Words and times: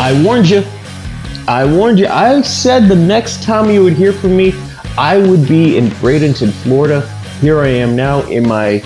I 0.00 0.24
warned 0.24 0.48
you. 0.48 0.64
I 1.46 1.70
warned 1.70 1.98
you. 1.98 2.06
I 2.06 2.40
said 2.40 2.88
the 2.88 2.96
next 2.96 3.42
time 3.42 3.70
you 3.70 3.84
would 3.84 3.92
hear 3.92 4.14
from 4.14 4.34
me, 4.34 4.54
I 4.96 5.18
would 5.18 5.46
be 5.46 5.76
in 5.76 5.88
Bradenton, 5.88 6.50
Florida. 6.62 7.06
Here 7.42 7.60
I 7.60 7.66
am 7.66 7.94
now 7.96 8.22
in 8.22 8.48
my 8.48 8.78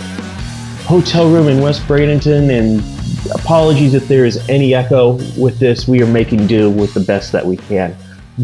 hotel 0.82 1.30
room 1.30 1.46
in 1.46 1.60
West 1.62 1.82
Bradenton, 1.82 2.50
and 2.50 3.30
apologies 3.32 3.94
if 3.94 4.08
there 4.08 4.24
is 4.24 4.48
any 4.48 4.74
echo 4.74 5.12
with 5.40 5.60
this. 5.60 5.86
We 5.86 6.02
are 6.02 6.06
making 6.06 6.48
do 6.48 6.68
with 6.68 6.94
the 6.94 7.00
best 7.00 7.30
that 7.30 7.46
we 7.46 7.58
can. 7.58 7.96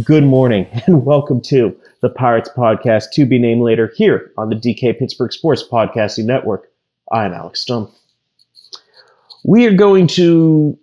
Good 0.05 0.23
morning, 0.23 0.69
and 0.87 1.05
welcome 1.05 1.41
to 1.47 1.77
the 2.03 2.09
Pirates 2.09 2.51
Podcast, 2.57 3.11
to 3.15 3.27
be 3.27 3.41
named 3.41 3.63
later, 3.63 3.93
here 3.97 4.31
on 4.39 4.49
the 4.49 4.55
DK 4.55 4.97
Pittsburgh 4.97 5.33
Sports 5.33 5.65
Podcasting 5.69 6.25
Network. 6.25 6.71
I'm 7.11 7.33
Alex 7.33 7.63
Stone. 7.63 7.91
We 9.43 9.67
are 9.67 9.75
going 9.75 10.07
to 10.07 10.79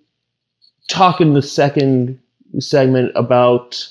talk 0.88 1.22
in 1.22 1.34
the 1.34 1.42
second 1.42 2.20
segment 2.60 3.12
about 3.16 3.88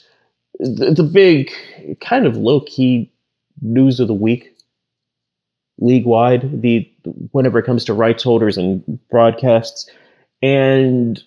the, 0.58 0.92
the 0.92 1.03
big, 1.03 1.53
kind 2.00 2.27
of 2.27 2.36
low 2.36 2.61
key 2.61 3.11
news 3.61 4.00
of 4.00 4.08
the 4.08 4.14
week, 4.14 4.56
league 5.78 6.06
wide. 6.06 6.62
The 6.62 6.91
whenever 7.33 7.58
it 7.58 7.66
comes 7.66 7.84
to 7.84 7.94
rights 7.94 8.22
holders 8.22 8.56
and 8.56 8.98
broadcasts, 9.11 9.88
and 10.42 11.22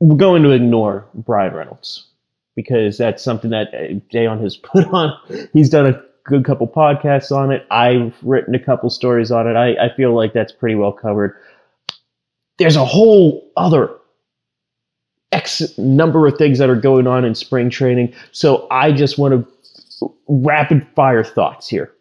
we're 0.00 0.16
going 0.16 0.42
to 0.42 0.50
ignore 0.50 1.06
Bryan 1.14 1.54
Reynolds 1.54 2.06
because 2.54 2.98
that's 2.98 3.22
something 3.22 3.50
that 3.50 3.68
uh, 3.68 3.94
Dejan 4.12 4.40
has 4.42 4.56
put 4.62 4.86
on. 4.88 5.16
He's 5.52 5.70
done 5.70 5.86
a 5.86 6.02
good 6.24 6.44
couple 6.44 6.66
podcasts 6.66 7.32
on 7.32 7.52
it. 7.52 7.66
I've 7.70 8.14
written 8.22 8.54
a 8.54 8.58
couple 8.58 8.90
stories 8.90 9.30
on 9.30 9.48
it. 9.48 9.56
I, 9.56 9.86
I 9.86 9.94
feel 9.96 10.14
like 10.14 10.32
that's 10.32 10.52
pretty 10.52 10.74
well 10.74 10.92
covered. 10.92 11.36
There's 12.58 12.76
a 12.76 12.84
whole 12.84 13.50
other 13.56 13.97
X 15.32 15.76
number 15.76 16.26
of 16.26 16.38
things 16.38 16.58
that 16.58 16.70
are 16.70 16.76
going 16.76 17.06
on 17.06 17.24
in 17.24 17.34
spring 17.34 17.70
training. 17.70 18.14
So 18.32 18.66
I 18.70 18.92
just 18.92 19.18
want 19.18 19.34
to 19.34 20.12
rapid 20.28 20.86
fire 20.94 21.24
thoughts 21.24 21.68
here. 21.68 21.92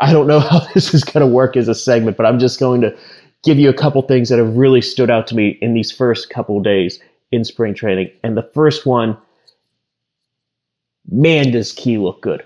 I 0.00 0.12
don't 0.12 0.26
know 0.26 0.40
how 0.40 0.60
this 0.74 0.94
is 0.94 1.04
going 1.04 1.26
to 1.26 1.32
work 1.32 1.56
as 1.56 1.68
a 1.68 1.74
segment, 1.74 2.16
but 2.16 2.26
I'm 2.26 2.38
just 2.38 2.60
going 2.60 2.80
to 2.82 2.96
give 3.42 3.58
you 3.58 3.68
a 3.68 3.74
couple 3.74 4.02
things 4.02 4.28
that 4.28 4.38
have 4.38 4.56
really 4.56 4.80
stood 4.80 5.10
out 5.10 5.26
to 5.28 5.34
me 5.34 5.58
in 5.60 5.74
these 5.74 5.90
first 5.90 6.30
couple 6.30 6.60
days 6.60 7.00
in 7.32 7.44
spring 7.44 7.74
training. 7.74 8.10
And 8.22 8.36
the 8.36 8.48
first 8.54 8.86
one, 8.86 9.16
man, 11.10 11.50
does 11.50 11.72
Key 11.72 11.98
look 11.98 12.20
good. 12.20 12.44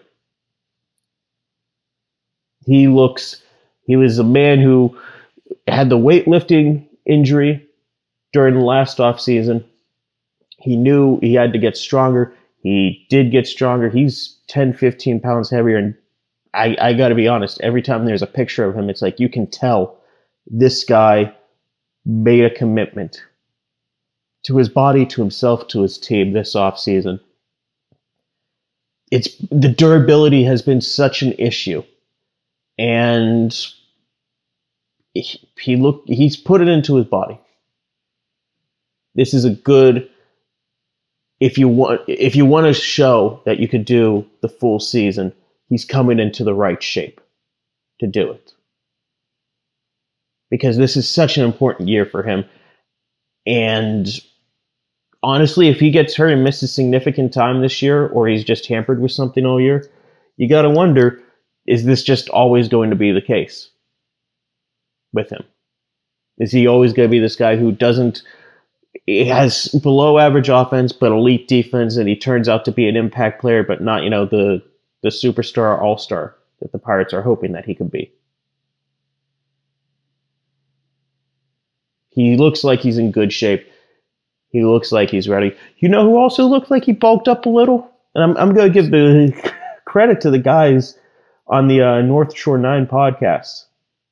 He 2.64 2.88
looks, 2.88 3.42
he 3.82 3.96
was 3.96 4.18
a 4.18 4.24
man 4.24 4.60
who 4.60 4.98
had 5.68 5.90
the 5.90 5.98
weightlifting 5.98 6.84
injury 7.04 7.64
during 8.32 8.54
the 8.54 8.60
last 8.60 8.98
off 8.98 9.20
season 9.20 9.64
he 10.58 10.76
knew 10.76 11.18
he 11.20 11.34
had 11.34 11.52
to 11.52 11.58
get 11.58 11.76
stronger. 11.76 12.34
He 12.62 13.06
did 13.10 13.30
get 13.30 13.46
stronger. 13.46 13.88
He's 13.88 14.36
10, 14.48 14.74
15 14.74 15.20
pounds 15.20 15.50
heavier. 15.50 15.76
And 15.76 15.94
I, 16.54 16.76
I 16.80 16.92
got 16.94 17.08
to 17.08 17.14
be 17.14 17.28
honest, 17.28 17.60
every 17.60 17.82
time 17.82 18.04
there's 18.04 18.22
a 18.22 18.26
picture 18.26 18.64
of 18.64 18.74
him, 18.74 18.90
it's 18.90 19.02
like 19.02 19.20
you 19.20 19.28
can 19.28 19.46
tell 19.46 19.98
this 20.46 20.84
guy 20.84 21.34
made 22.04 22.44
a 22.44 22.54
commitment 22.54 23.22
to 24.44 24.56
his 24.56 24.68
body, 24.68 25.04
to 25.06 25.20
himself, 25.20 25.66
to 25.68 25.82
his 25.82 25.98
team 25.98 26.32
this 26.32 26.54
offseason. 26.54 27.20
It's 29.10 29.36
the 29.50 29.68
durability 29.68 30.44
has 30.44 30.62
been 30.62 30.80
such 30.80 31.22
an 31.22 31.32
issue. 31.38 31.82
And 32.78 33.56
he, 35.14 35.48
he 35.58 35.76
look 35.76 36.04
he's 36.06 36.36
put 36.36 36.60
it 36.60 36.68
into 36.68 36.96
his 36.96 37.06
body. 37.06 37.40
This 39.14 39.32
is 39.32 39.44
a 39.44 39.50
good 39.50 40.10
if 41.40 41.58
you 41.58 41.68
want 41.68 42.02
if 42.08 42.34
you 42.34 42.46
want 42.46 42.66
to 42.66 42.72
show 42.72 43.40
that 43.44 43.58
you 43.58 43.68
could 43.68 43.84
do 43.84 44.26
the 44.40 44.48
full 44.48 44.80
season, 44.80 45.32
he's 45.68 45.84
coming 45.84 46.18
into 46.18 46.44
the 46.44 46.54
right 46.54 46.82
shape 46.82 47.20
to 48.00 48.06
do 48.06 48.30
it. 48.30 48.52
Because 50.50 50.76
this 50.76 50.96
is 50.96 51.08
such 51.08 51.36
an 51.36 51.44
important 51.44 51.88
year 51.88 52.06
for 52.06 52.22
him. 52.22 52.44
And 53.46 54.08
honestly, 55.22 55.68
if 55.68 55.80
he 55.80 55.90
gets 55.90 56.14
hurt 56.14 56.32
and 56.32 56.44
misses 56.44 56.72
significant 56.72 57.32
time 57.32 57.60
this 57.60 57.82
year, 57.82 58.06
or 58.06 58.28
he's 58.28 58.44
just 58.44 58.66
hampered 58.66 59.00
with 59.00 59.12
something 59.12 59.44
all 59.44 59.60
year, 59.60 59.90
you 60.36 60.48
got 60.48 60.62
to 60.62 60.70
wonder 60.70 61.20
is 61.66 61.84
this 61.84 62.04
just 62.04 62.28
always 62.28 62.68
going 62.68 62.90
to 62.90 62.96
be 62.96 63.10
the 63.10 63.20
case 63.20 63.70
with 65.12 65.30
him? 65.30 65.42
Is 66.38 66.52
he 66.52 66.66
always 66.66 66.92
going 66.92 67.08
to 67.08 67.10
be 67.10 67.18
this 67.18 67.36
guy 67.36 67.56
who 67.56 67.72
doesn't 67.72 68.22
he 69.06 69.24
has 69.24 69.68
below 69.82 70.18
average 70.18 70.48
offense 70.48 70.92
but 70.92 71.12
elite 71.12 71.48
defense, 71.48 71.96
and 71.96 72.08
he 72.08 72.16
turns 72.16 72.48
out 72.48 72.64
to 72.64 72.72
be 72.72 72.88
an 72.88 72.96
impact 72.96 73.40
player, 73.40 73.62
but 73.62 73.80
not 73.80 74.02
you 74.02 74.10
know 74.10 74.26
the 74.26 74.62
the 75.02 75.08
superstar 75.08 75.80
all 75.80 75.98
star 75.98 76.36
that 76.60 76.72
the 76.72 76.78
Pirates 76.78 77.14
are 77.14 77.22
hoping 77.22 77.52
that 77.52 77.64
he 77.64 77.74
could 77.74 77.90
be. 77.90 78.12
He 82.10 82.36
looks 82.36 82.64
like 82.64 82.80
he's 82.80 82.98
in 82.98 83.12
good 83.12 83.32
shape. 83.32 83.70
He 84.48 84.64
looks 84.64 84.90
like 84.90 85.10
he's 85.10 85.28
ready. 85.28 85.54
You 85.78 85.88
know 85.88 86.02
who 86.02 86.16
also 86.16 86.46
looked 86.46 86.70
like 86.70 86.84
he 86.84 86.92
bulked 86.92 87.28
up 87.28 87.44
a 87.44 87.50
little? 87.50 87.90
And 88.14 88.24
I'm, 88.24 88.36
I'm 88.38 88.54
going 88.54 88.72
to 88.72 88.72
give 88.72 88.90
the 88.90 89.52
credit 89.84 90.22
to 90.22 90.30
the 90.30 90.38
guys 90.38 90.98
on 91.46 91.68
the 91.68 91.82
uh, 91.82 92.00
North 92.00 92.34
Shore 92.34 92.56
9 92.56 92.86
podcast 92.86 93.66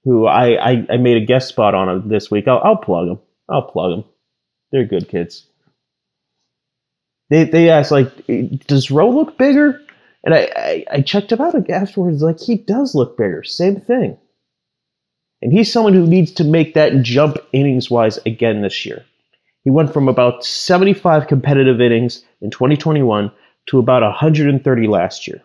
who 0.05 0.27
I, 0.27 0.73
I, 0.73 0.87
I, 0.91 0.97
made 0.99 1.17
a 1.17 1.25
guest 1.25 1.49
spot 1.49 1.75
on 1.75 2.09
this 2.09 2.31
week. 2.31 2.47
I'll, 2.47 2.61
I'll 2.63 2.77
plug 2.77 3.09
them. 3.09 3.19
I'll 3.49 3.63
plug 3.63 3.91
them. 3.91 4.05
They're 4.75 4.85
good 4.85 5.09
kids. 5.09 5.47
They 7.31 7.45
they 7.45 7.71
asked 7.71 7.93
like, 7.93 8.11
does 8.67 8.91
Rowe 8.91 9.09
look 9.09 9.39
bigger? 9.39 9.81
And 10.25 10.35
I, 10.35 10.51
I, 10.57 10.85
I 10.91 11.01
checked 11.01 11.31
him 11.31 11.41
out 11.41 11.71
afterwards. 11.71 12.23
Like 12.23 12.41
he 12.41 12.57
does 12.57 12.93
look 12.93 13.17
bigger. 13.17 13.45
Same 13.45 13.77
thing. 13.77 14.19
And 15.43 15.53
he's 15.53 15.73
someone 15.73 15.93
who 15.93 16.09
needs 16.09 16.33
to 16.33 16.45
make 16.45 16.75
that 16.75 17.03
jump 17.03 17.37
innings 17.53 17.89
wise 17.89 18.19
again 18.27 18.63
this 18.63 18.85
year. 18.85 19.05
He 19.63 19.71
went 19.71 19.93
from 19.93 20.09
about 20.09 20.45
75 20.45 21.29
competitive 21.29 21.81
innings 21.81 22.25
in 22.41 22.51
2021 22.51 23.31
to 23.67 23.79
about 23.79 24.03
130 24.03 24.87
last 24.89 25.29
year. 25.29 25.41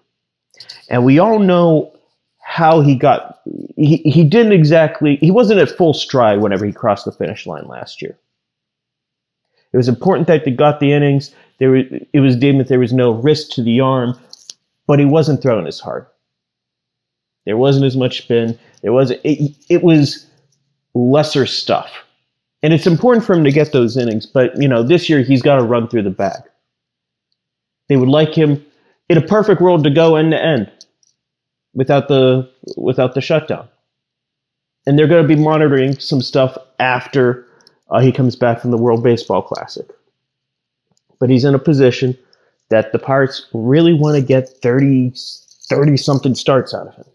And 0.89 1.05
we 1.05 1.19
all 1.19 1.37
know 1.37 1.95
how 2.41 2.81
he 2.81 2.95
got 2.95 3.41
he, 3.75 3.97
he 3.97 4.23
didn't 4.23 4.53
exactly 4.53 5.17
he 5.17 5.29
wasn't 5.29 5.59
at 5.59 5.69
full 5.69 5.93
stride 5.93 6.41
whenever 6.41 6.65
he 6.65 6.73
crossed 6.73 7.05
the 7.05 7.11
finish 7.11 7.45
line 7.45 7.67
last 7.67 8.01
year. 8.01 8.17
It 9.73 9.77
was 9.77 9.87
important 9.87 10.27
that 10.27 10.45
they 10.45 10.51
got 10.51 10.79
the 10.79 10.91
innings. 10.91 11.33
There, 11.59 11.71
was, 11.71 11.85
it 12.13 12.19
was 12.19 12.35
deemed 12.35 12.59
that 12.59 12.67
there 12.67 12.79
was 12.79 12.93
no 12.93 13.11
risk 13.11 13.51
to 13.51 13.63
the 13.63 13.79
arm, 13.79 14.19
but 14.87 14.99
he 14.99 15.05
wasn't 15.05 15.41
throwing 15.41 15.67
as 15.67 15.79
hard. 15.79 16.07
There 17.45 17.57
wasn't 17.57 17.85
as 17.85 17.97
much 17.97 18.19
spin. 18.19 18.57
There 18.81 18.93
was 18.93 19.11
it, 19.11 19.55
it 19.69 19.83
was 19.83 20.25
lesser 20.93 21.45
stuff, 21.45 21.91
and 22.61 22.73
it's 22.73 22.87
important 22.87 23.25
for 23.25 23.33
him 23.33 23.43
to 23.43 23.51
get 23.51 23.71
those 23.71 23.97
innings. 23.97 24.25
But 24.25 24.55
you 24.61 24.67
know, 24.67 24.83
this 24.83 25.09
year 25.09 25.21
he's 25.21 25.41
got 25.41 25.57
to 25.57 25.63
run 25.63 25.87
through 25.87 26.03
the 26.03 26.09
bag. 26.11 26.41
They 27.87 27.97
would 27.97 28.09
like 28.09 28.35
him 28.35 28.63
in 29.09 29.17
a 29.17 29.25
perfect 29.25 29.61
world 29.61 29.83
to 29.83 29.89
go 29.89 30.15
end 30.15 30.31
to 30.31 30.41
end 30.41 30.71
without 31.73 32.07
the 32.07 32.49
without 32.77 33.15
the 33.15 33.21
shutdown. 33.21 33.67
And 34.85 34.97
they're 34.97 35.07
going 35.07 35.27
to 35.27 35.35
be 35.35 35.41
monitoring 35.41 35.99
some 35.99 36.21
stuff 36.21 36.57
after 36.79 37.45
uh, 37.89 37.99
he 37.99 38.11
comes 38.11 38.35
back 38.35 38.61
from 38.61 38.71
the 38.71 38.77
World 38.77 39.03
Baseball 39.03 39.41
Classic. 39.41 39.87
But 41.19 41.29
he's 41.29 41.45
in 41.45 41.55
a 41.55 41.59
position 41.59 42.17
that 42.69 42.91
the 42.91 42.99
Pirates 42.99 43.47
really 43.53 43.93
want 43.93 44.15
to 44.15 44.21
get 44.21 44.49
30, 44.61 45.13
30 45.69 45.97
something 45.97 46.35
starts 46.35 46.73
out 46.73 46.87
of 46.87 46.95
him. 46.95 47.05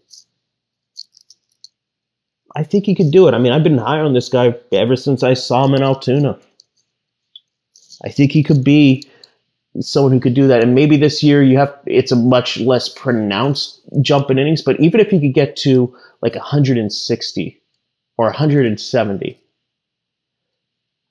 I 2.55 2.63
think 2.63 2.85
he 2.85 2.95
could 2.95 3.11
do 3.11 3.27
it. 3.27 3.33
I 3.33 3.37
mean, 3.37 3.51
I've 3.51 3.63
been 3.63 3.77
high 3.77 3.99
on 3.99 4.13
this 4.13 4.29
guy 4.29 4.55
ever 4.71 4.95
since 4.95 5.23
I 5.23 5.33
saw 5.33 5.65
him 5.65 5.73
in 5.73 5.83
Altoona. 5.83 6.39
I 8.03 8.09
think 8.09 8.31
he 8.31 8.43
could 8.43 8.63
be 8.63 9.09
someone 9.81 10.13
who 10.13 10.19
could 10.19 10.33
do 10.33 10.47
that. 10.47 10.63
And 10.63 10.75
maybe 10.75 10.97
this 10.97 11.21
year 11.21 11.43
you 11.43 11.57
have 11.57 11.73
it's 11.85 12.11
a 12.11 12.15
much 12.15 12.57
less 12.59 12.87
pronounced 12.87 13.81
jump 14.01 14.31
in 14.31 14.39
innings, 14.39 14.61
but 14.61 14.79
even 14.79 14.99
if 14.99 15.09
he 15.09 15.19
could 15.19 15.33
get 15.33 15.55
to 15.57 15.93
like 16.21 16.35
160 16.35 17.61
or 18.17 18.25
170, 18.27 19.41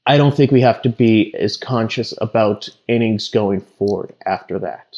I 0.07 0.17
don't 0.17 0.37
think 0.37 0.51
we 0.51 0.61
have 0.61 0.83
to 0.83 0.89
be 0.89 1.35
as 1.39 1.57
conscious 1.57 2.13
about 2.21 2.69
innings 2.89 3.29
going 3.29 3.61
forward 3.61 4.15
after 4.27 4.59
that. 4.59 4.97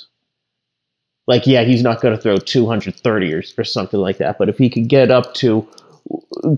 Like, 1.26 1.46
yeah, 1.46 1.64
he's 1.64 1.82
not 1.82 2.00
going 2.00 2.14
to 2.14 2.20
throw 2.20 2.36
230 2.36 3.34
or, 3.34 3.42
or 3.58 3.64
something 3.64 4.00
like 4.00 4.18
that, 4.18 4.38
but 4.38 4.48
if 4.48 4.58
he 4.58 4.70
could 4.70 4.88
get 4.88 5.10
up 5.10 5.34
to 5.34 5.68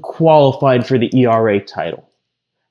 qualified 0.03 0.87
for 0.87 0.99
the 0.99 1.11
ERA 1.15 1.61
title, 1.61 2.09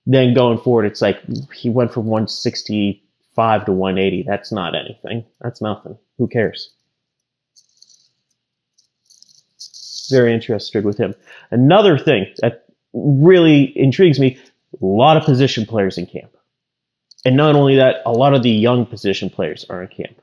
then 0.06 0.34
going 0.34 0.60
forward, 0.60 0.86
it's 0.86 1.02
like 1.02 1.20
he 1.54 1.70
went 1.70 1.94
from 1.94 2.06
165 2.06 3.66
to 3.66 3.72
180. 3.72 4.24
That's 4.28 4.52
not 4.52 4.76
anything. 4.76 5.26
That's 5.42 5.62
nothing. 5.62 5.98
Who 6.18 6.28
cares? 6.28 6.72
Very 10.10 10.34
interested 10.34 10.86
with 10.86 10.98
him. 10.98 11.14
Another 11.52 11.98
thing 11.98 12.34
that 12.42 12.66
really 12.94 13.78
intrigues 13.78 14.20
me 14.20 14.40
a 14.82 14.86
lot 14.86 15.18
of 15.18 15.24
position 15.24 15.66
players 15.66 15.98
in 15.98 16.06
camp. 16.06 16.36
And 17.26 17.36
not 17.36 17.56
only 17.56 17.76
that, 17.78 17.98
a 18.06 18.12
lot 18.12 18.34
of 18.34 18.44
the 18.44 18.50
young 18.50 18.86
position 18.86 19.30
players 19.30 19.66
are 19.70 19.82
in 19.82 19.90
camp. 19.90 20.22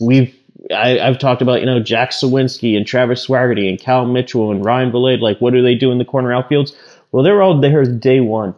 We've 0.00 0.34
I, 0.74 0.98
have 0.98 1.18
talked 1.18 1.42
about, 1.42 1.60
you 1.60 1.66
know, 1.66 1.80
Jack 1.80 2.10
Suwinski 2.10 2.76
and 2.76 2.86
Travis 2.86 3.26
Swaggerty 3.26 3.68
and 3.68 3.80
Cal 3.80 4.06
Mitchell 4.06 4.50
and 4.50 4.64
Ryan 4.64 4.92
Vilade. 4.92 5.20
Like, 5.20 5.40
what 5.40 5.52
do 5.52 5.62
they 5.62 5.74
do 5.74 5.90
in 5.90 5.98
the 5.98 6.04
corner 6.04 6.30
outfields? 6.30 6.74
Well, 7.10 7.24
they're 7.24 7.42
all 7.42 7.60
there 7.60 7.84
day 7.84 8.20
one. 8.20 8.54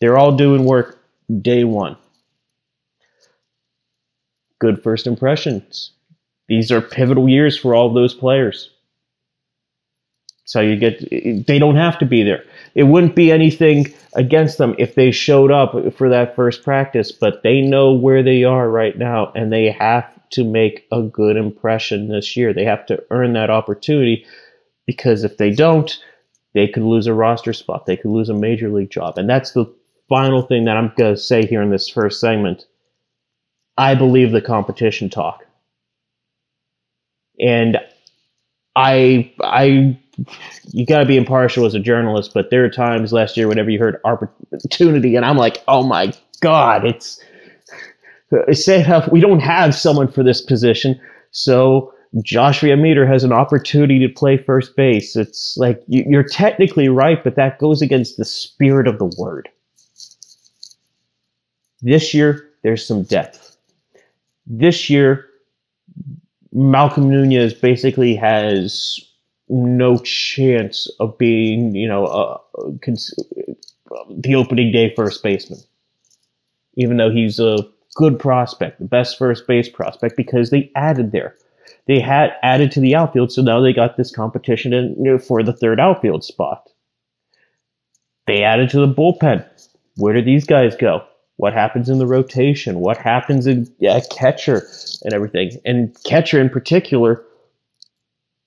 They're 0.00 0.18
all 0.18 0.36
doing 0.36 0.64
work 0.64 0.98
day 1.42 1.64
one. 1.64 1.96
Good 4.58 4.82
first 4.82 5.06
impressions. 5.06 5.92
These 6.48 6.72
are 6.72 6.80
pivotal 6.80 7.28
years 7.28 7.58
for 7.58 7.74
all 7.74 7.88
of 7.88 7.94
those 7.94 8.14
players. 8.14 8.70
So 10.50 10.60
you 10.60 10.74
get, 10.74 11.08
they 11.46 11.60
don't 11.60 11.76
have 11.76 11.96
to 12.00 12.04
be 12.04 12.24
there. 12.24 12.42
It 12.74 12.82
wouldn't 12.82 13.14
be 13.14 13.30
anything 13.30 13.94
against 14.16 14.58
them 14.58 14.74
if 14.78 14.96
they 14.96 15.12
showed 15.12 15.52
up 15.52 15.76
for 15.94 16.08
that 16.08 16.34
first 16.34 16.64
practice, 16.64 17.12
but 17.12 17.44
they 17.44 17.60
know 17.60 17.92
where 17.92 18.20
they 18.24 18.42
are 18.42 18.68
right 18.68 18.98
now 18.98 19.30
and 19.36 19.52
they 19.52 19.70
have 19.70 20.12
to 20.30 20.42
make 20.42 20.88
a 20.90 21.02
good 21.02 21.36
impression 21.36 22.08
this 22.08 22.36
year. 22.36 22.52
They 22.52 22.64
have 22.64 22.84
to 22.86 23.00
earn 23.12 23.34
that 23.34 23.48
opportunity 23.48 24.26
because 24.86 25.22
if 25.22 25.36
they 25.36 25.52
don't, 25.52 25.96
they 26.52 26.66
could 26.66 26.82
lose 26.82 27.06
a 27.06 27.14
roster 27.14 27.52
spot. 27.52 27.86
They 27.86 27.96
could 27.96 28.10
lose 28.10 28.28
a 28.28 28.34
major 28.34 28.70
league 28.70 28.90
job. 28.90 29.18
And 29.18 29.30
that's 29.30 29.52
the 29.52 29.72
final 30.08 30.42
thing 30.42 30.64
that 30.64 30.76
I'm 30.76 30.92
going 30.98 31.14
to 31.14 31.20
say 31.20 31.46
here 31.46 31.62
in 31.62 31.70
this 31.70 31.88
first 31.88 32.18
segment. 32.18 32.66
I 33.78 33.94
believe 33.94 34.32
the 34.32 34.42
competition 34.42 35.10
talk. 35.10 35.44
And 37.38 37.78
I 38.74 39.32
I 39.40 39.96
you 40.68 40.86
got 40.86 40.98
to 40.98 41.06
be 41.06 41.16
impartial 41.16 41.66
as 41.66 41.74
a 41.74 41.80
journalist, 41.80 42.32
but 42.34 42.50
there 42.50 42.64
are 42.64 42.70
times 42.70 43.12
last 43.12 43.36
year 43.36 43.48
whenever 43.48 43.70
you 43.70 43.78
heard 43.78 44.00
opportunity, 44.04 45.16
and 45.16 45.24
I'm 45.24 45.36
like, 45.36 45.62
oh 45.68 45.82
my 45.82 46.12
god, 46.40 46.84
it's 46.84 47.20
say 48.52 48.84
uh, 48.84 49.08
we 49.10 49.20
don't 49.20 49.40
have 49.40 49.74
someone 49.74 50.08
for 50.08 50.22
this 50.22 50.40
position, 50.40 51.00
so 51.30 51.92
Joshua 52.22 52.70
VanMeter 52.70 53.06
has 53.06 53.22
an 53.24 53.32
opportunity 53.32 53.98
to 54.00 54.12
play 54.12 54.36
first 54.36 54.74
base. 54.76 55.16
It's 55.16 55.56
like 55.56 55.82
you're 55.86 56.24
technically 56.24 56.88
right, 56.88 57.22
but 57.22 57.36
that 57.36 57.58
goes 57.58 57.82
against 57.82 58.16
the 58.16 58.24
spirit 58.24 58.88
of 58.88 58.98
the 58.98 59.12
word. 59.18 59.48
This 61.82 62.12
year, 62.12 62.48
there's 62.62 62.86
some 62.86 63.04
depth. 63.04 63.56
This 64.46 64.90
year, 64.90 65.26
Malcom 66.54 67.06
Nunez 67.06 67.54
basically 67.54 68.16
has 68.16 69.00
no 69.50 69.98
chance 69.98 70.88
of 71.00 71.18
being, 71.18 71.74
you 71.74 71.88
know, 71.88 72.06
uh, 72.06 72.38
the 74.10 74.34
opening 74.34 74.72
day 74.72 74.94
first 74.94 75.22
baseman, 75.22 75.58
even 76.74 76.96
though 76.96 77.10
he's 77.10 77.40
a 77.40 77.58
good 77.96 78.18
prospect, 78.18 78.78
the 78.78 78.84
best 78.84 79.18
first 79.18 79.46
base 79.46 79.68
prospect, 79.68 80.16
because 80.16 80.50
they 80.50 80.70
added 80.76 81.12
there. 81.12 81.34
They 81.86 81.98
had 81.98 82.32
added 82.42 82.70
to 82.72 82.80
the 82.80 82.94
outfield, 82.94 83.32
so 83.32 83.42
now 83.42 83.60
they 83.60 83.72
got 83.72 83.96
this 83.96 84.14
competition 84.14 84.72
in, 84.72 84.94
you 84.96 85.12
know, 85.12 85.18
for 85.18 85.42
the 85.42 85.52
third 85.52 85.80
outfield 85.80 86.22
spot. 86.22 86.68
They 88.26 88.44
added 88.44 88.70
to 88.70 88.78
the 88.78 88.92
bullpen. 88.92 89.44
Where 89.96 90.14
do 90.14 90.22
these 90.22 90.46
guys 90.46 90.76
go? 90.76 91.04
What 91.36 91.52
happens 91.52 91.88
in 91.88 91.98
the 91.98 92.06
rotation? 92.06 92.78
What 92.80 92.98
happens 92.98 93.46
in 93.46 93.66
yeah, 93.80 93.98
catcher 94.10 94.68
and 95.02 95.12
everything? 95.12 95.52
And 95.64 95.96
catcher 96.04 96.40
in 96.40 96.50
particular, 96.50 97.24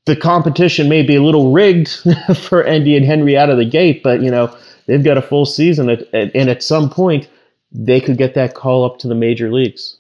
the 0.06 0.16
competition 0.16 0.90
may 0.90 1.02
be 1.02 1.16
a 1.16 1.24
little 1.24 1.52
rigged 1.52 1.90
for 2.38 2.64
Endy 2.64 2.98
and 2.98 3.06
Henry 3.06 3.38
out 3.38 3.50
of 3.50 3.58
the 3.58 3.66
gate, 3.66 4.04
but 4.04 4.22
you 4.22 4.30
know 4.30 4.56
they've 4.86 5.04
got 5.04 5.18
a 5.18 5.22
full 5.22 5.46
season, 5.46 5.90
at, 5.90 6.02
at, 6.14 6.36
and 6.36 6.50
at 6.50 6.64
some 6.64 6.90
point 6.90 7.30
they 7.72 8.02
could 8.02 8.18
get 8.18 8.36
that 8.36 8.54
call 8.54 8.84
up 8.84 9.00
to 9.00 9.08
the 9.08 9.16
major 9.16 9.52
leagues. 9.52 9.98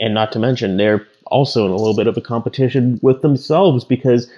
And 0.00 0.14
not 0.14 0.32
to 0.32 0.38
mention, 0.38 0.76
they're 0.76 1.06
also 1.26 1.66
in 1.66 1.72
a 1.72 1.76
little 1.76 1.96
bit 1.96 2.06
of 2.06 2.16
a 2.16 2.20
competition 2.20 2.98
with 3.02 3.20
themselves 3.20 3.84
because 3.84 4.30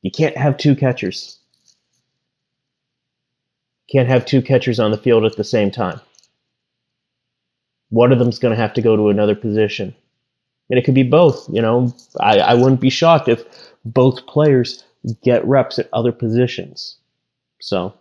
you 0.00 0.10
can't 0.10 0.36
have 0.36 0.56
two 0.56 0.74
catchers. 0.74 1.38
Can't 3.90 4.08
have 4.08 4.24
two 4.24 4.40
catchers 4.42 4.80
on 4.80 4.90
the 4.90 4.96
field 4.96 5.24
at 5.24 5.36
the 5.36 5.44
same 5.44 5.70
time. 5.70 6.00
One 7.90 8.10
of 8.10 8.18
them's 8.18 8.38
going 8.38 8.54
to 8.54 8.60
have 8.60 8.72
to 8.74 8.82
go 8.82 8.96
to 8.96 9.10
another 9.10 9.34
position 9.34 9.94
and 10.72 10.78
it 10.78 10.86
could 10.86 10.94
be 10.94 11.02
both. 11.02 11.46
You 11.52 11.60
know, 11.60 11.94
I, 12.18 12.38
I 12.38 12.54
wouldn't 12.54 12.80
be 12.80 12.88
shocked 12.88 13.28
if 13.28 13.44
both 13.84 14.26
players 14.26 14.82
get 15.22 15.46
reps 15.46 15.78
at 15.78 15.90
other 15.92 16.12
positions. 16.12 16.96
So 17.60 17.92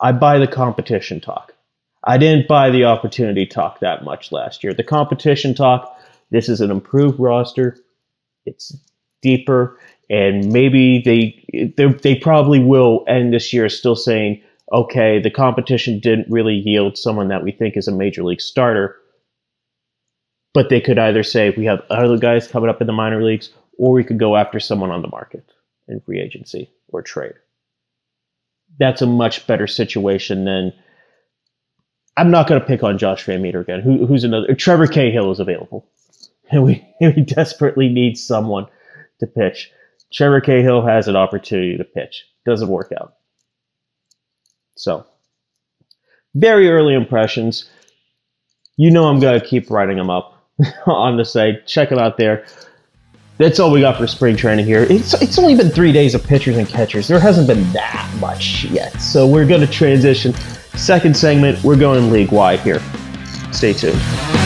I 0.00 0.10
buy 0.10 0.40
the 0.40 0.48
competition 0.48 1.20
talk. 1.20 1.54
I 2.02 2.18
didn't 2.18 2.48
buy 2.48 2.70
the 2.70 2.86
opportunity 2.86 3.46
talk 3.46 3.78
that 3.80 4.02
much 4.02 4.32
last 4.32 4.64
year. 4.64 4.74
The 4.74 4.82
competition 4.82 5.54
talk, 5.54 5.96
this 6.32 6.48
is 6.48 6.60
an 6.60 6.72
improved 6.72 7.20
roster. 7.20 7.78
It's 8.44 8.76
deeper, 9.22 9.78
and 10.10 10.52
maybe 10.52 11.02
they 11.04 11.72
they, 11.76 11.92
they 12.02 12.16
probably 12.16 12.58
will 12.58 13.04
end 13.06 13.32
this 13.32 13.52
year 13.52 13.68
still 13.68 13.96
saying, 13.96 14.42
okay, 14.72 15.20
the 15.20 15.30
competition 15.30 16.00
didn't 16.00 16.28
really 16.28 16.54
yield 16.54 16.98
someone 16.98 17.28
that 17.28 17.44
we 17.44 17.52
think 17.52 17.76
is 17.76 17.86
a 17.86 17.92
major 17.92 18.24
league 18.24 18.40
starter 18.40 18.96
but 20.56 20.70
they 20.70 20.80
could 20.80 20.98
either 20.98 21.22
say 21.22 21.50
we 21.50 21.66
have 21.66 21.82
other 21.90 22.16
guys 22.16 22.48
coming 22.48 22.70
up 22.70 22.80
in 22.80 22.86
the 22.86 22.92
minor 22.94 23.22
leagues, 23.22 23.50
or 23.76 23.92
we 23.92 24.02
could 24.02 24.18
go 24.18 24.36
after 24.36 24.58
someone 24.58 24.90
on 24.90 25.02
the 25.02 25.08
market 25.08 25.52
in 25.86 26.00
free 26.00 26.18
agency 26.18 26.70
or 26.88 27.02
trade. 27.02 27.34
That's 28.78 29.02
a 29.02 29.06
much 29.06 29.46
better 29.46 29.66
situation 29.66 30.46
than. 30.46 30.72
I'm 32.16 32.30
not 32.30 32.48
going 32.48 32.58
to 32.58 32.66
pick 32.66 32.82
on 32.82 32.96
Josh 32.96 33.26
VanMeter 33.26 33.60
again. 33.60 33.82
Who, 33.82 34.06
who's 34.06 34.24
another? 34.24 34.54
Trevor 34.54 34.86
Cahill 34.86 35.30
is 35.30 35.40
available, 35.40 35.86
and 36.50 36.64
we 36.64 36.82
we 37.02 37.20
desperately 37.20 37.90
need 37.90 38.16
someone 38.16 38.64
to 39.20 39.26
pitch. 39.26 39.70
Trevor 40.10 40.40
Cahill 40.40 40.80
has 40.86 41.06
an 41.06 41.16
opportunity 41.16 41.76
to 41.76 41.84
pitch. 41.84 42.24
Doesn't 42.46 42.68
work 42.68 42.92
out. 42.98 43.12
So, 44.74 45.04
very 46.34 46.70
early 46.70 46.94
impressions. 46.94 47.68
You 48.78 48.90
know 48.90 49.04
I'm 49.04 49.20
going 49.20 49.38
to 49.38 49.46
keep 49.46 49.70
writing 49.70 49.98
them 49.98 50.08
up 50.08 50.35
on 50.86 51.16
the 51.16 51.24
site. 51.24 51.66
Check 51.66 51.90
them 51.90 51.98
out 51.98 52.16
there. 52.16 52.46
That's 53.38 53.60
all 53.60 53.70
we 53.70 53.80
got 53.82 53.98
for 53.98 54.06
spring 54.06 54.36
training 54.36 54.64
here. 54.64 54.84
It's, 54.84 55.12
it's 55.20 55.38
only 55.38 55.54
been 55.54 55.68
three 55.68 55.92
days 55.92 56.14
of 56.14 56.24
pitchers 56.24 56.56
and 56.56 56.66
catchers. 56.66 57.06
There 57.06 57.20
hasn't 57.20 57.46
been 57.46 57.70
that 57.72 58.10
much 58.18 58.64
yet. 58.64 58.98
So 59.00 59.26
we're 59.26 59.46
going 59.46 59.60
to 59.60 59.66
transition. 59.66 60.32
Second 60.74 61.14
segment, 61.16 61.62
we're 61.62 61.76
going 61.76 62.10
league 62.10 62.32
wide 62.32 62.60
here. 62.60 62.80
Stay 63.52 63.74
tuned. 63.74 64.45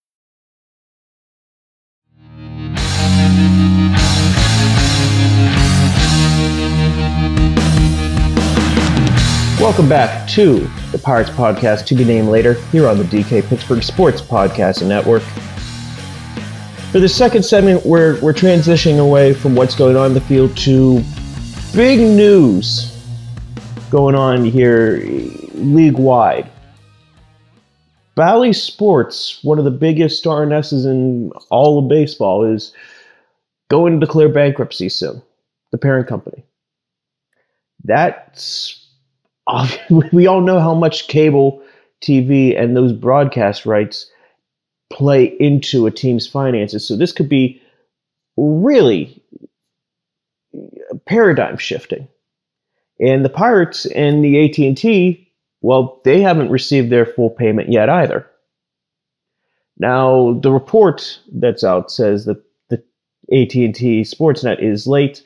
Welcome 9.61 9.87
back 9.87 10.27
to 10.29 10.67
the 10.91 10.97
Pirates 10.97 11.29
Podcast, 11.29 11.85
to 11.85 11.93
be 11.93 12.03
named 12.03 12.29
later, 12.29 12.55
here 12.71 12.87
on 12.87 12.97
the 12.97 13.03
DK 13.03 13.47
Pittsburgh 13.47 13.83
Sports 13.83 14.19
Podcast 14.19 14.83
Network. 14.83 15.21
For 16.91 16.99
the 16.99 17.07
second 17.07 17.43
segment, 17.43 17.85
we're, 17.85 18.19
we're 18.21 18.33
transitioning 18.33 18.99
away 18.99 19.35
from 19.35 19.53
what's 19.53 19.75
going 19.75 19.95
on 19.95 20.07
in 20.07 20.13
the 20.15 20.21
field 20.21 20.57
to 20.57 21.03
big 21.75 21.99
news 21.99 22.91
going 23.91 24.15
on 24.15 24.43
here 24.45 25.03
league 25.53 25.99
wide. 25.99 26.49
Bally 28.15 28.53
Sports, 28.53 29.43
one 29.43 29.59
of 29.59 29.63
the 29.65 29.69
biggest 29.69 30.23
RNSs 30.25 30.87
in 30.87 31.31
all 31.51 31.77
of 31.77 31.87
baseball, 31.87 32.43
is 32.51 32.73
going 33.69 33.99
to 33.99 34.03
declare 34.03 34.27
bankruptcy 34.27 34.89
soon, 34.89 35.21
the 35.71 35.77
parent 35.77 36.07
company. 36.07 36.43
That's 37.83 38.80
we 40.11 40.27
all 40.27 40.41
know 40.41 40.59
how 40.59 40.73
much 40.73 41.07
cable 41.07 41.61
TV 42.01 42.59
and 42.59 42.75
those 42.75 42.93
broadcast 42.93 43.65
rights 43.65 44.09
play 44.91 45.25
into 45.39 45.87
a 45.87 45.91
team's 45.91 46.27
finances. 46.27 46.87
So 46.87 46.95
this 46.95 47.11
could 47.11 47.29
be 47.29 47.61
really 48.37 49.21
paradigm 51.05 51.57
shifting. 51.57 52.07
And 52.99 53.25
the 53.25 53.29
Pirates 53.29 53.85
and 53.87 54.23
the 54.23 54.45
AT&T, 54.45 55.27
well, 55.61 56.01
they 56.03 56.21
haven't 56.21 56.49
received 56.49 56.91
their 56.91 57.05
full 57.05 57.29
payment 57.29 57.71
yet 57.71 57.89
either. 57.89 58.27
Now, 59.77 60.39
the 60.41 60.51
report 60.51 61.19
that's 61.33 61.63
out 61.63 61.89
says 61.91 62.25
that 62.25 62.43
the 62.69 62.77
AT&T 63.31 64.01
Sportsnet 64.01 64.61
is 64.61 64.85
late. 64.85 65.23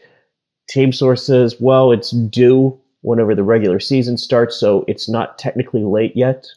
Team 0.70 0.94
source 0.94 1.26
says, 1.26 1.60
well, 1.60 1.92
it's 1.92 2.12
due 2.12 2.80
whenever 3.06 3.36
the 3.36 3.44
regular 3.44 3.80
season 3.80 4.18
starts, 4.18 4.56
so 4.56 4.84
it's 4.88 5.08
not 5.08 5.38
technically 5.38 5.84
late 5.84 6.16
yet. 6.16 6.48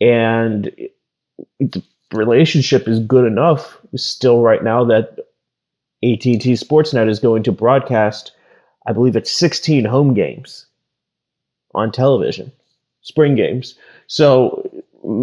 And 0.00 0.72
the 1.60 1.82
relationship 2.12 2.88
is 2.88 2.98
good 2.98 3.24
enough 3.24 3.78
still 3.94 4.40
right 4.40 4.64
now 4.64 4.84
that 4.84 5.18
AT&T 6.02 6.52
Sportsnet 6.54 7.08
is 7.08 7.20
going 7.20 7.44
to 7.44 7.52
broadcast, 7.52 8.32
I 8.88 8.92
believe 8.92 9.14
it's 9.14 9.30
16 9.30 9.84
home 9.84 10.14
games 10.14 10.66
on 11.74 11.92
television, 11.92 12.50
spring 13.02 13.36
games. 13.36 13.76
So 14.08 14.68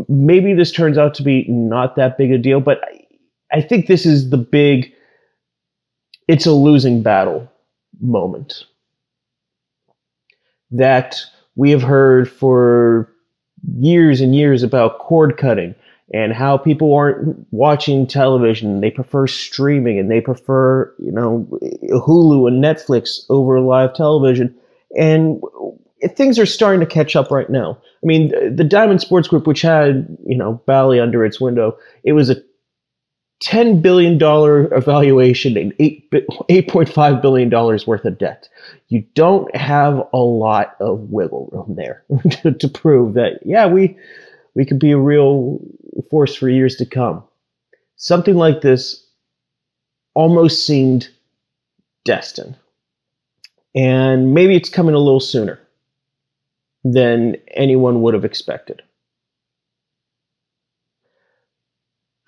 maybe 0.07 0.53
this 0.53 0.71
turns 0.71 0.97
out 0.97 1.15
to 1.15 1.23
be 1.23 1.45
not 1.49 1.97
that 1.97 2.17
big 2.17 2.31
a 2.31 2.37
deal, 2.37 2.61
but 2.61 2.79
I, 2.83 3.57
I 3.57 3.61
think 3.61 3.87
this 3.87 4.05
is 4.05 4.29
the 4.29 4.37
big 4.37 4.93
it's 6.29 6.45
a 6.45 6.51
losing 6.51 7.01
battle 7.01 7.49
moment 7.99 8.65
that 10.71 11.21
we 11.55 11.71
have 11.71 11.81
heard 11.81 12.29
for 12.29 13.11
years 13.77 14.21
and 14.21 14.35
years 14.35 14.63
about 14.63 14.99
cord 14.99 15.37
cutting 15.37 15.75
and 16.13 16.33
how 16.33 16.57
people 16.57 16.93
aren't 16.93 17.45
watching 17.51 18.07
television. 18.07 18.79
They 18.79 18.91
prefer 18.91 19.27
streaming 19.27 19.99
and 19.99 20.09
they 20.09 20.21
prefer, 20.21 20.93
you 20.99 21.11
know, 21.11 21.47
Hulu 21.89 22.47
and 22.47 22.63
Netflix 22.63 23.25
over 23.29 23.59
live 23.59 23.93
television. 23.93 24.55
And 24.97 25.41
things 26.15 26.39
are 26.39 26.45
starting 26.45 26.79
to 26.79 26.85
catch 26.85 27.15
up 27.15 27.29
right 27.29 27.49
now. 27.49 27.77
I 28.03 28.05
mean, 28.05 28.29
the 28.55 28.63
Diamond 28.63 29.01
Sports 29.01 29.27
Group, 29.27 29.47
which 29.47 29.61
had, 29.61 30.07
you 30.25 30.37
know, 30.37 30.61
Bally 30.65 30.99
under 30.99 31.25
its 31.25 31.41
window, 31.41 31.77
it 32.03 32.13
was 32.13 32.29
a 32.29 32.35
$10 33.43 33.81
billion 33.81 34.15
evaluation 34.73 35.57
and 35.57 35.71
$8.5 35.77 37.21
billion 37.21 37.49
worth 37.49 38.05
of 38.05 38.17
debt. 38.17 38.49
You 38.87 39.05
don't 39.13 39.55
have 39.55 40.01
a 40.11 40.17
lot 40.17 40.75
of 40.79 41.11
wiggle 41.11 41.49
room 41.51 41.75
there 41.75 42.03
to, 42.41 42.51
to, 42.51 42.67
prove 42.67 43.13
that, 43.13 43.39
yeah, 43.45 43.67
we, 43.67 43.95
we 44.55 44.65
could 44.65 44.79
be 44.79 44.91
a 44.91 44.97
real 44.97 45.59
force 46.09 46.35
for 46.35 46.49
years 46.49 46.75
to 46.77 46.85
come. 46.85 47.23
Something 47.97 48.35
like 48.35 48.61
this 48.61 49.05
almost 50.15 50.65
seemed 50.65 51.09
destined. 52.05 52.57
And 53.75 54.33
maybe 54.33 54.55
it's 54.55 54.69
coming 54.69 54.95
a 54.95 54.99
little 54.99 55.19
sooner 55.19 55.59
than 56.83 57.35
anyone 57.51 58.01
would 58.01 58.15
have 58.15 58.25
expected. 58.25 58.81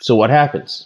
So, 0.01 0.15
what 0.15 0.29
happens? 0.29 0.85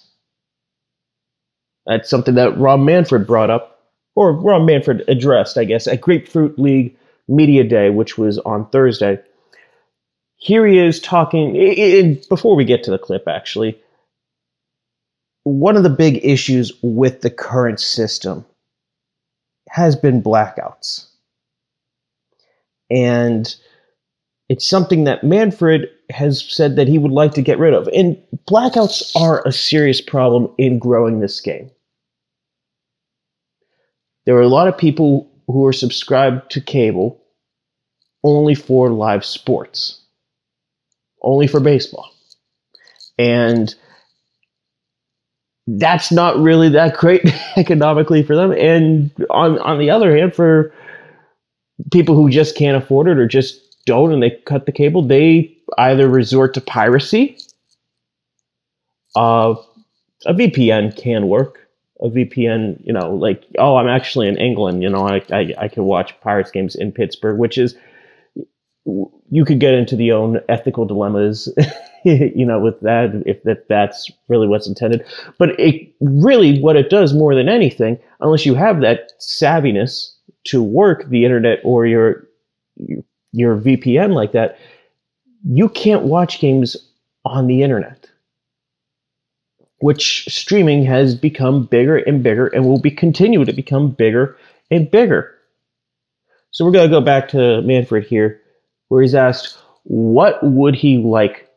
That's 1.86 2.10
something 2.10 2.36
that 2.36 2.58
Rob 2.58 2.80
Manfred 2.80 3.28
brought 3.28 3.50
up, 3.50 3.82
or 4.16 4.32
Rob 4.34 4.66
Manfred 4.66 5.04
addressed, 5.08 5.58
I 5.58 5.66
guess, 5.66 5.88
at 5.88 6.02
Grapefruit 6.02 6.58
League 6.58 6.98
Media 7.28 7.64
Day, 7.64 7.90
which 7.90 8.18
was 8.18 8.38
on 8.40 8.70
Thursday. 8.70 9.20
Here 10.38 10.66
he 10.66 10.78
is 10.80 11.00
talking, 11.00 12.22
before 12.30 12.56
we 12.56 12.66
get 12.66 12.84
to 12.84 12.92
the 12.92 12.98
clip, 12.98 13.28
actually, 13.28 13.82
one 15.44 15.76
of 15.76 15.84
the 15.84 15.90
big 15.90 16.24
issues 16.24 16.72
with 16.82 17.22
the 17.22 17.30
current 17.30 17.80
system 17.80 18.46
has 19.70 19.96
been 19.96 20.22
blackouts. 20.22 21.08
And 22.90 23.54
it's 24.50 24.68
something 24.68 25.06
that 25.06 25.24
Manfred 25.24 25.90
has 26.14 26.44
said 26.44 26.76
that 26.76 26.88
he 26.88 26.98
would 26.98 27.12
like 27.12 27.34
to 27.34 27.42
get 27.42 27.60
rid 27.60 27.74
of. 27.74 27.88
And 27.90 28.18
blackouts 28.48 29.16
are 29.16 29.46
a 29.46 29.52
serious 29.52 30.00
problem 30.00 30.54
in 30.58 30.80
growing 30.80 31.20
this 31.20 31.42
game. 31.42 31.70
There 34.26 34.36
are 34.36 34.42
a 34.42 34.48
lot 34.48 34.68
of 34.68 34.78
people 34.78 35.30
who 35.48 35.66
are 35.66 35.74
subscribed 35.74 36.52
to 36.52 36.62
cable 36.62 37.22
only 38.24 38.56
for 38.56 38.90
live 38.90 39.26
sports, 39.26 40.02
only 41.22 41.48
for 41.48 41.60
baseball. 41.60 42.10
And 43.18 43.74
that's 45.68 46.12
not 46.12 46.38
really 46.38 46.70
that 46.70 46.96
great 46.96 47.22
economically 47.58 48.24
for 48.24 48.36
them. 48.36 48.52
And 48.52 49.12
on, 49.30 49.60
on 49.60 49.80
the 49.80 49.90
other 49.90 50.16
hand, 50.16 50.34
for 50.34 50.74
people 51.92 52.16
who 52.16 52.30
just 52.30 52.56
can't 52.56 52.82
afford 52.82 53.08
it 53.08 53.18
or 53.18 53.28
just 53.28 53.60
don't 53.86 54.14
and 54.14 54.24
they 54.24 54.32
cut 54.46 54.66
the 54.66 54.72
cable, 54.72 55.02
they 55.02 55.58
either 55.78 56.08
resort 56.08 56.54
to 56.54 56.62
piracy 56.62 57.38
uh, 59.16 59.56
a 60.26 60.34
VPN 60.34 60.96
can 60.96 61.28
work. 61.28 61.60
A 62.02 62.10
VPN, 62.10 62.86
you 62.86 62.92
know, 62.92 63.14
like 63.14 63.44
oh, 63.60 63.78
I'm 63.78 63.88
actually 63.88 64.28
in 64.28 64.38
England. 64.38 64.84
You 64.84 64.90
know, 64.90 65.08
I 65.08 65.22
I, 65.32 65.54
I 65.58 65.68
can 65.68 65.86
watch 65.86 66.20
Pirates 66.22 66.52
games 66.52 66.76
in 66.76 66.92
Pittsburgh, 66.92 67.40
which 67.40 67.58
is 67.58 67.76
you 68.86 69.46
could 69.46 69.60
get 69.60 69.74
into 69.74 69.96
the 69.96 70.12
own 70.12 70.42
ethical 70.50 70.86
dilemmas, 70.86 71.48
you 72.04 72.46
know, 72.46 72.60
with 72.60 72.80
that 72.82 73.24
if 73.26 73.42
that 73.44 73.70
that's 73.70 74.12
really 74.28 74.48
what's 74.48 74.68
intended. 74.68 75.06
But 75.38 75.58
it 75.60 75.94
really 76.02 76.60
what 76.60 76.76
it 76.76 76.90
does 76.90 77.14
more 77.14 77.36
than 77.36 77.48
anything, 77.48 77.98
unless 78.20 78.46
you 78.46 78.56
have 78.56 78.82
that 78.82 79.12
savviness 79.22 80.14
to 80.46 80.62
work 80.62 81.08
the 81.08 81.24
internet 81.24 81.60
or 81.64 81.86
your 81.86 82.28
your 83.32 83.58
VPN 83.58 84.14
like 84.14 84.34
that, 84.34 84.58
you 85.44 85.70
can't 85.70 86.04
watch 86.04 86.40
games 86.40 86.78
on 87.26 87.48
the 87.48 87.64
internet. 87.64 88.10
Which 89.80 90.26
streaming 90.30 90.86
has 90.86 91.14
become 91.14 91.66
bigger 91.66 91.98
and 91.98 92.24
bigger 92.24 92.48
and 92.48 92.66
will 92.66 92.80
be 92.80 92.92
continue 92.92 93.44
to 93.44 93.54
become 93.54 93.92
bigger 93.92 94.38
and 94.72 94.90
bigger. 94.90 95.36
So 96.52 96.64
we're 96.64 96.72
gonna 96.72 96.88
go 96.88 97.02
back 97.02 97.30
to 97.30 97.62
Manfred 97.62 98.06
here, 98.06 98.40
where 98.88 99.02
he's 99.02 99.16
asked, 99.16 99.58
what 99.84 100.42
would 100.44 100.76
he 100.76 100.98
like 100.98 101.50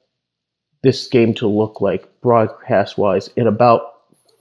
this 0.83 1.07
game 1.07 1.35
to 1.35 1.47
look 1.47 1.81
like 1.81 2.21
broadcast 2.21 2.99
wise 2.99 3.29
in 3.37 3.47
about 3.47 3.96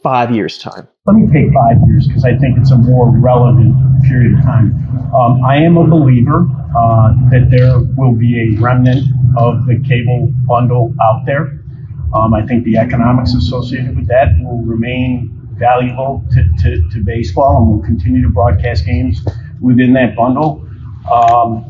five 0.05 0.29
years' 0.29 0.59
time? 0.59 0.88
Let 1.07 1.15
me 1.15 1.25
take 1.33 1.51
five 1.51 1.77
years 1.88 2.07
because 2.07 2.24
I 2.24 2.38
think 2.38 2.59
it's 2.59 2.69
a 2.69 2.77
more 2.77 3.09
relevant 3.09 3.74
period 4.03 4.38
of 4.38 4.43
time. 4.45 4.67
Um, 5.15 5.43
I 5.43 5.55
am 5.55 5.77
a 5.77 5.88
believer 5.88 6.45
uh, 6.77 7.13
that 7.31 7.50
there 7.50 7.79
will 7.97 8.13
be 8.13 8.31
a 8.39 8.62
remnant 8.62 9.03
of 9.35 9.65
the 9.65 9.83
cable 9.88 10.31
bundle 10.45 10.93
out 11.01 11.25
there. 11.25 11.59
Um, 12.13 12.35
I 12.35 12.45
think 12.45 12.65
the 12.65 12.77
economics 12.77 13.33
associated 13.33 13.95
with 13.95 14.07
that 14.07 14.27
will 14.43 14.62
remain 14.62 15.31
valuable 15.57 16.24
to, 16.33 16.43
to, 16.59 16.88
to 16.89 17.03
baseball 17.03 17.57
and 17.57 17.67
will 17.71 17.83
continue 17.83 18.21
to 18.21 18.29
broadcast 18.29 18.85
games 18.85 19.25
within 19.59 19.91
that 19.93 20.15
bundle. 20.15 20.69
Um, 21.12 21.65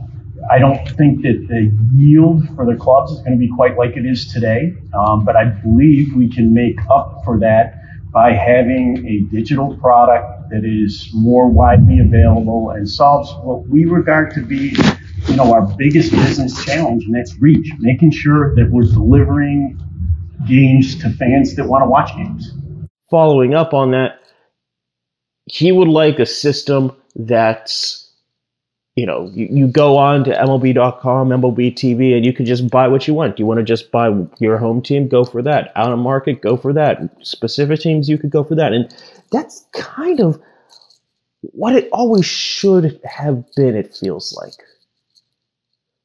I 0.51 0.59
don't 0.59 0.85
think 0.97 1.21
that 1.21 1.47
the 1.47 1.71
yield 1.95 2.53
for 2.53 2.65
the 2.65 2.75
clubs 2.75 3.13
is 3.13 3.19
going 3.19 3.31
to 3.31 3.37
be 3.37 3.49
quite 3.55 3.77
like 3.77 3.95
it 3.95 4.05
is 4.05 4.27
today, 4.27 4.75
um, 4.93 5.23
but 5.23 5.37
I 5.37 5.45
believe 5.45 6.13
we 6.13 6.27
can 6.29 6.53
make 6.53 6.77
up 6.89 7.21
for 7.23 7.39
that 7.39 7.84
by 8.15 8.31
having 8.31 9.05
a 9.05 9.19
digital 9.35 9.75
product 9.75 10.49
that 10.49 10.63
is 10.63 11.09
more 11.13 11.49
widely 11.49 11.99
available 11.99 12.69
and 12.69 12.87
solves 12.87 13.29
what 13.43 13.67
we 13.67 13.83
regard 13.83 14.33
to 14.33 14.39
be 14.41 14.73
you 15.27 15.35
know 15.35 15.51
our 15.53 15.67
biggest 15.75 16.11
business 16.13 16.63
challenge 16.63 17.03
and 17.03 17.13
that's 17.13 17.37
reach 17.41 17.69
making 17.79 18.09
sure 18.09 18.55
that 18.55 18.71
we're 18.71 18.83
delivering 18.83 19.77
games 20.47 20.95
to 20.95 21.09
fans 21.09 21.55
that 21.55 21.65
want 21.67 21.83
to 21.83 21.89
watch 21.89 22.15
games. 22.15 22.53
Following 23.09 23.53
up 23.53 23.73
on 23.73 23.91
that 23.91 24.21
he 25.47 25.73
would 25.73 25.89
like 25.89 26.17
a 26.19 26.25
system 26.25 26.95
that's 27.15 28.04
you 28.95 29.05
know, 29.05 29.29
you, 29.33 29.47
you 29.51 29.67
go 29.67 29.97
on 29.97 30.23
to 30.23 30.31
MLB.com, 30.31 31.29
MLB 31.29 31.73
TV, 31.73 32.15
and 32.15 32.25
you 32.25 32.31
can 32.31 32.45
just 32.45 32.69
buy 32.69 32.87
what 32.87 33.07
you 33.07 33.13
want. 33.13 33.37
You 33.37 33.45
want 33.45 33.57
to 33.59 33.63
just 33.63 33.91
buy 33.91 34.09
your 34.39 34.57
home 34.57 34.81
team, 34.81 35.09
go 35.09 35.25
for 35.25 35.41
that. 35.41 35.73
Out 35.75 35.91
of 35.91 35.99
market, 35.99 36.41
go 36.41 36.55
for 36.55 36.71
that. 36.73 37.01
Specific 37.21 37.81
teams, 37.81 38.07
you 38.07 38.17
could 38.17 38.29
go 38.29 38.43
for 38.43 38.55
that. 38.55 38.71
And 38.71 38.93
that's 39.31 39.65
kind 39.73 40.21
of 40.21 40.41
what 41.41 41.75
it 41.75 41.89
always 41.91 42.25
should 42.25 42.99
have 43.03 43.43
been, 43.55 43.75
it 43.75 43.93
feels 43.93 44.33
like. 44.41 44.53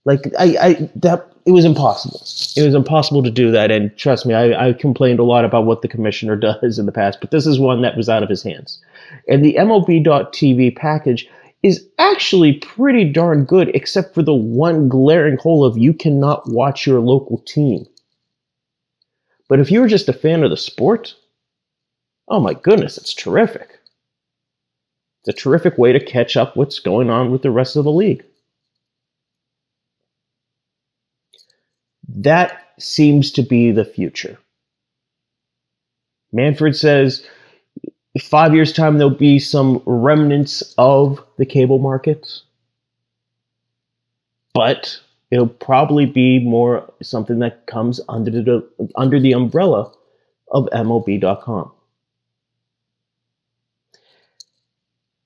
Like, 0.04 0.32
I, 0.36 0.56
I, 0.60 0.90
that, 0.96 1.30
it 1.46 1.52
was 1.52 1.64
impossible. 1.64 2.20
It 2.56 2.64
was 2.64 2.74
impossible 2.74 3.22
to 3.22 3.30
do 3.30 3.52
that. 3.52 3.70
And 3.70 3.96
trust 3.96 4.26
me, 4.26 4.34
I, 4.34 4.68
I 4.68 4.72
complained 4.72 5.20
a 5.20 5.24
lot 5.24 5.44
about 5.44 5.64
what 5.64 5.82
the 5.82 5.88
commissioner 5.88 6.34
does 6.62 6.80
in 6.80 6.86
the 6.86 6.92
past, 6.92 7.20
but 7.20 7.30
this 7.30 7.46
is 7.46 7.60
one 7.60 7.82
that 7.82 7.96
was 7.96 8.08
out 8.08 8.24
of 8.24 8.28
his 8.28 8.42
hands. 8.42 8.82
And 9.28 9.44
the 9.44 9.54
MLB.TV 9.54 10.74
package 10.74 11.28
is 11.62 11.86
actually 11.98 12.54
pretty 12.54 13.04
darn 13.04 13.44
good, 13.44 13.68
except 13.74 14.14
for 14.14 14.22
the 14.22 14.34
one 14.34 14.88
glaring 14.88 15.36
hole 15.36 15.64
of 15.64 15.76
you 15.76 15.92
cannot 15.92 16.50
watch 16.50 16.86
your 16.86 17.00
local 17.00 17.38
team. 17.46 17.86
But 19.48 19.60
if 19.60 19.70
you're 19.70 19.88
just 19.88 20.08
a 20.08 20.14
fan 20.14 20.42
of 20.42 20.50
the 20.50 20.56
sport, 20.56 21.14
oh 22.28 22.40
my 22.40 22.54
goodness, 22.54 22.96
it's 22.96 23.12
terrific. 23.12 23.78
It's 25.20 25.38
a 25.38 25.42
terrific 25.42 25.76
way 25.76 25.92
to 25.92 26.04
catch 26.04 26.36
up 26.36 26.56
what's 26.56 26.78
going 26.78 27.10
on 27.10 27.30
with 27.30 27.42
the 27.42 27.50
rest 27.50 27.76
of 27.76 27.84
the 27.84 27.90
league. 27.90 28.24
That 32.08 32.72
seems 32.78 33.30
to 33.32 33.42
be 33.42 33.70
the 33.70 33.84
future. 33.84 34.38
Manfred 36.32 36.76
says 36.76 37.26
five 38.18 38.54
years' 38.54 38.72
time, 38.72 38.98
there'll 38.98 39.10
be 39.10 39.38
some 39.38 39.82
remnants 39.86 40.74
of 40.78 41.24
the 41.36 41.46
cable 41.46 41.78
markets, 41.78 42.42
but 44.54 45.00
it'll 45.30 45.46
probably 45.46 46.06
be 46.06 46.40
more 46.40 46.92
something 47.02 47.38
that 47.38 47.66
comes 47.66 48.00
under 48.08 48.30
the 48.30 48.68
under 48.96 49.20
the 49.20 49.32
umbrella 49.32 49.92
of 50.50 50.68
MLB.com. 50.72 51.70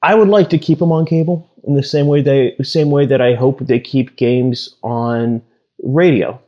I 0.02 0.14
would 0.14 0.28
like 0.28 0.50
to 0.50 0.58
keep 0.58 0.80
them 0.80 0.92
on 0.92 1.06
cable 1.06 1.50
in 1.66 1.74
the 1.74 1.82
same 1.82 2.06
way 2.06 2.20
they 2.20 2.54
same 2.62 2.90
way 2.90 3.06
that 3.06 3.22
I 3.22 3.34
hope 3.34 3.60
they 3.60 3.80
keep 3.80 4.16
games 4.16 4.74
on 4.82 5.42
radio 5.82 6.38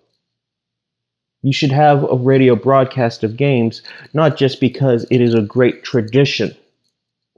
you 1.47 1.53
should 1.53 1.71
have 1.71 2.03
a 2.11 2.17
radio 2.17 2.57
broadcast 2.57 3.23
of 3.23 3.37
games, 3.37 3.81
not 4.15 4.37
just 4.37 4.59
because 4.59 5.07
it 5.13 5.21
is 5.21 5.33
a 5.33 5.41
great 5.41 5.85
tradition 5.85 6.53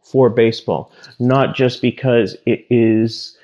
for 0.03 0.31
baseball, 0.31 0.91
not 1.19 1.55
just 1.55 1.83
because 1.83 2.35
it 2.47 2.67
is 2.71 3.37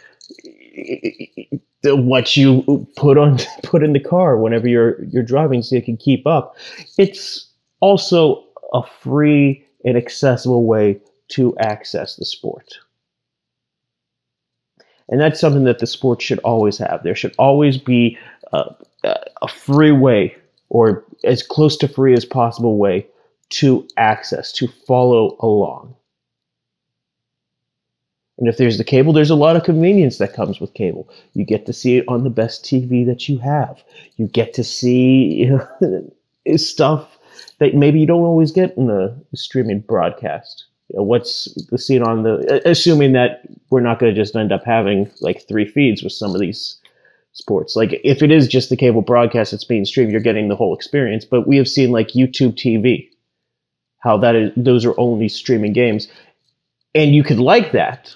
what 1.85 2.35
you 2.35 2.87
put 2.97 3.19
on 3.19 3.39
put 3.63 3.83
in 3.83 3.93
the 3.93 4.01
car 4.01 4.39
whenever 4.39 4.67
you're 4.67 5.05
you're 5.05 5.23
driving 5.23 5.63
so 5.63 5.77
you 5.77 5.83
can 5.83 5.99
keep 5.99 6.27
up. 6.27 6.57
It's 6.97 7.47
also 7.81 8.43
a 8.73 8.83
free 8.83 9.63
and 9.85 9.99
accessible 9.99 10.65
way 10.65 10.99
to 11.29 11.55
access 11.59 12.17
the 12.17 12.25
sport. 12.25 12.79
And 15.11 15.21
that's 15.21 15.39
something 15.39 15.65
that 15.65 15.81
the 15.81 15.87
sport 15.87 16.23
should 16.23 16.39
always 16.39 16.79
have. 16.79 17.03
There 17.03 17.15
should 17.15 17.35
always 17.39 17.77
be 17.77 18.17
a, 18.55 18.65
a 19.43 19.49
free 19.49 19.93
way 19.93 20.35
or 20.69 21.05
as 21.25 21.43
close 21.43 21.77
to 21.79 21.89
free 21.89 22.15
as 22.15 22.25
possible 22.25 22.77
way 22.77 23.07
to 23.51 23.87
access, 23.97 24.53
to 24.53 24.69
follow 24.87 25.37
along. 25.41 25.95
And 28.39 28.49
if 28.49 28.57
there's 28.57 28.79
the 28.79 28.85
cable, 28.85 29.13
there's 29.13 29.31
a 29.31 29.37
lot 29.37 29.55
of 29.55 29.63
convenience 29.63 30.19
that 30.19 30.35
comes 30.35 30.61
with 30.61 30.75
cable. 30.75 31.09
You 31.35 31.45
get 31.45 31.67
to 31.67 31.73
see 31.73 31.99
it 31.99 32.05
on 32.09 32.25
the 32.25 32.31
best 32.31 32.65
TV 32.65 33.07
that 33.07 33.29
you 33.29 33.39
have. 33.39 33.83
You 34.17 34.27
get 34.27 34.55
to 34.55 34.65
see 34.65 35.35
you 35.35 35.51
know, 35.51 36.57
stuff 36.57 37.19
that 37.59 37.75
maybe 37.75 38.01
you 38.01 38.07
don't 38.07 38.25
always 38.25 38.51
get 38.51 38.77
in 38.77 38.89
the 38.89 39.17
streaming 39.35 39.81
broadcast. 39.81 40.65
You 40.89 40.99
know, 40.99 41.05
what's 41.05 41.55
the 41.71 41.79
scene 41.79 42.03
on 42.03 42.25
the? 42.25 42.61
Assuming 42.69 43.13
that 43.13 43.43
we're 43.71 43.81
not 43.81 43.99
going 43.99 44.13
to 44.13 44.21
just 44.21 44.37
end 44.37 44.53
up 44.53 44.65
having 44.65 45.11
like 45.21 45.47
three 45.47 45.67
feeds 45.67 46.03
with 46.03 46.13
some 46.13 46.35
of 46.35 46.41
these 46.41 46.79
sports. 47.35 47.77
Like 47.77 48.01
if 48.03 48.23
it 48.23 48.31
is 48.31 48.49
just 48.49 48.71
the 48.71 48.77
cable 48.77 49.03
broadcast 49.03 49.51
that's 49.51 49.65
being 49.65 49.85
streamed, 49.85 50.11
you're 50.11 50.21
getting 50.21 50.49
the 50.49 50.57
whole 50.57 50.75
experience. 50.75 51.25
But 51.25 51.47
we 51.47 51.57
have 51.59 51.69
seen 51.69 51.91
like 51.93 52.09
YouTube 52.09 52.55
TV, 52.55 53.09
how 53.99 54.17
that 54.19 54.35
is 54.35 54.53
those 54.57 54.85
are 54.85 54.99
only 54.99 55.29
streaming 55.29 55.73
games, 55.73 56.09
and 56.95 57.15
you 57.15 57.23
could 57.23 57.39
like 57.39 57.73
that. 57.73 58.15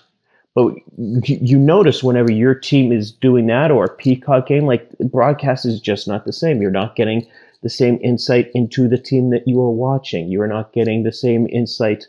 But 0.55 0.75
you 0.97 1.57
notice 1.57 2.03
whenever 2.03 2.33
your 2.33 2.55
team 2.55 2.91
is 2.91 3.13
doing 3.13 3.47
that 3.47 3.71
or 3.71 3.85
a 3.85 3.95
Peacock 3.95 4.49
game, 4.49 4.67
like 4.67 4.91
broadcast 4.99 5.65
is 5.65 5.81
just 5.81 6.09
not 6.09 6.25
the 6.25 6.33
same. 6.33 6.61
You're 6.61 6.73
not 6.73 6.97
getting 6.97 7.25
the 7.63 7.71
same 7.71 7.99
insight 8.03 8.51
into 8.55 8.89
the 8.89 8.99
team 8.99 9.31
that 9.31 9.47
you 9.47 9.61
are 9.61 9.71
watching. 9.71 10.29
You 10.29 10.43
are 10.43 10.49
not 10.49 10.73
getting 10.73 11.03
the 11.05 11.13
same 11.13 11.47
insight 11.49 12.07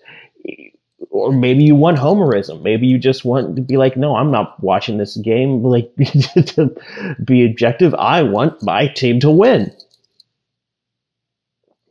or 1.09 1.31
maybe 1.31 1.63
you 1.63 1.75
want 1.75 1.97
homerism. 1.97 2.61
Maybe 2.61 2.87
you 2.87 2.97
just 2.97 3.25
want 3.25 3.55
to 3.55 3.61
be 3.61 3.77
like, 3.77 3.97
no, 3.97 4.15
I'm 4.15 4.31
not 4.31 4.61
watching 4.61 4.97
this 4.97 5.17
game 5.17 5.63
like 5.63 5.93
to 5.95 6.75
be 7.23 7.45
objective. 7.45 7.93
I 7.95 8.23
want 8.23 8.61
my 8.63 8.87
team 8.87 9.19
to 9.21 9.31
win. 9.31 9.73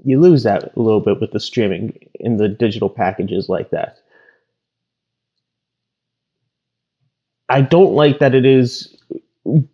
You 0.04 0.20
lose 0.20 0.44
that 0.44 0.74
a 0.76 0.80
little 0.80 1.00
bit 1.00 1.20
with 1.20 1.32
the 1.32 1.40
streaming 1.40 1.98
in 2.20 2.36
the 2.36 2.48
digital 2.48 2.88
packages 2.88 3.48
like 3.48 3.70
that. 3.70 3.98
I 7.48 7.62
don't 7.62 7.94
like 7.94 8.18
that 8.18 8.34
it 8.34 8.44
is 8.44 8.94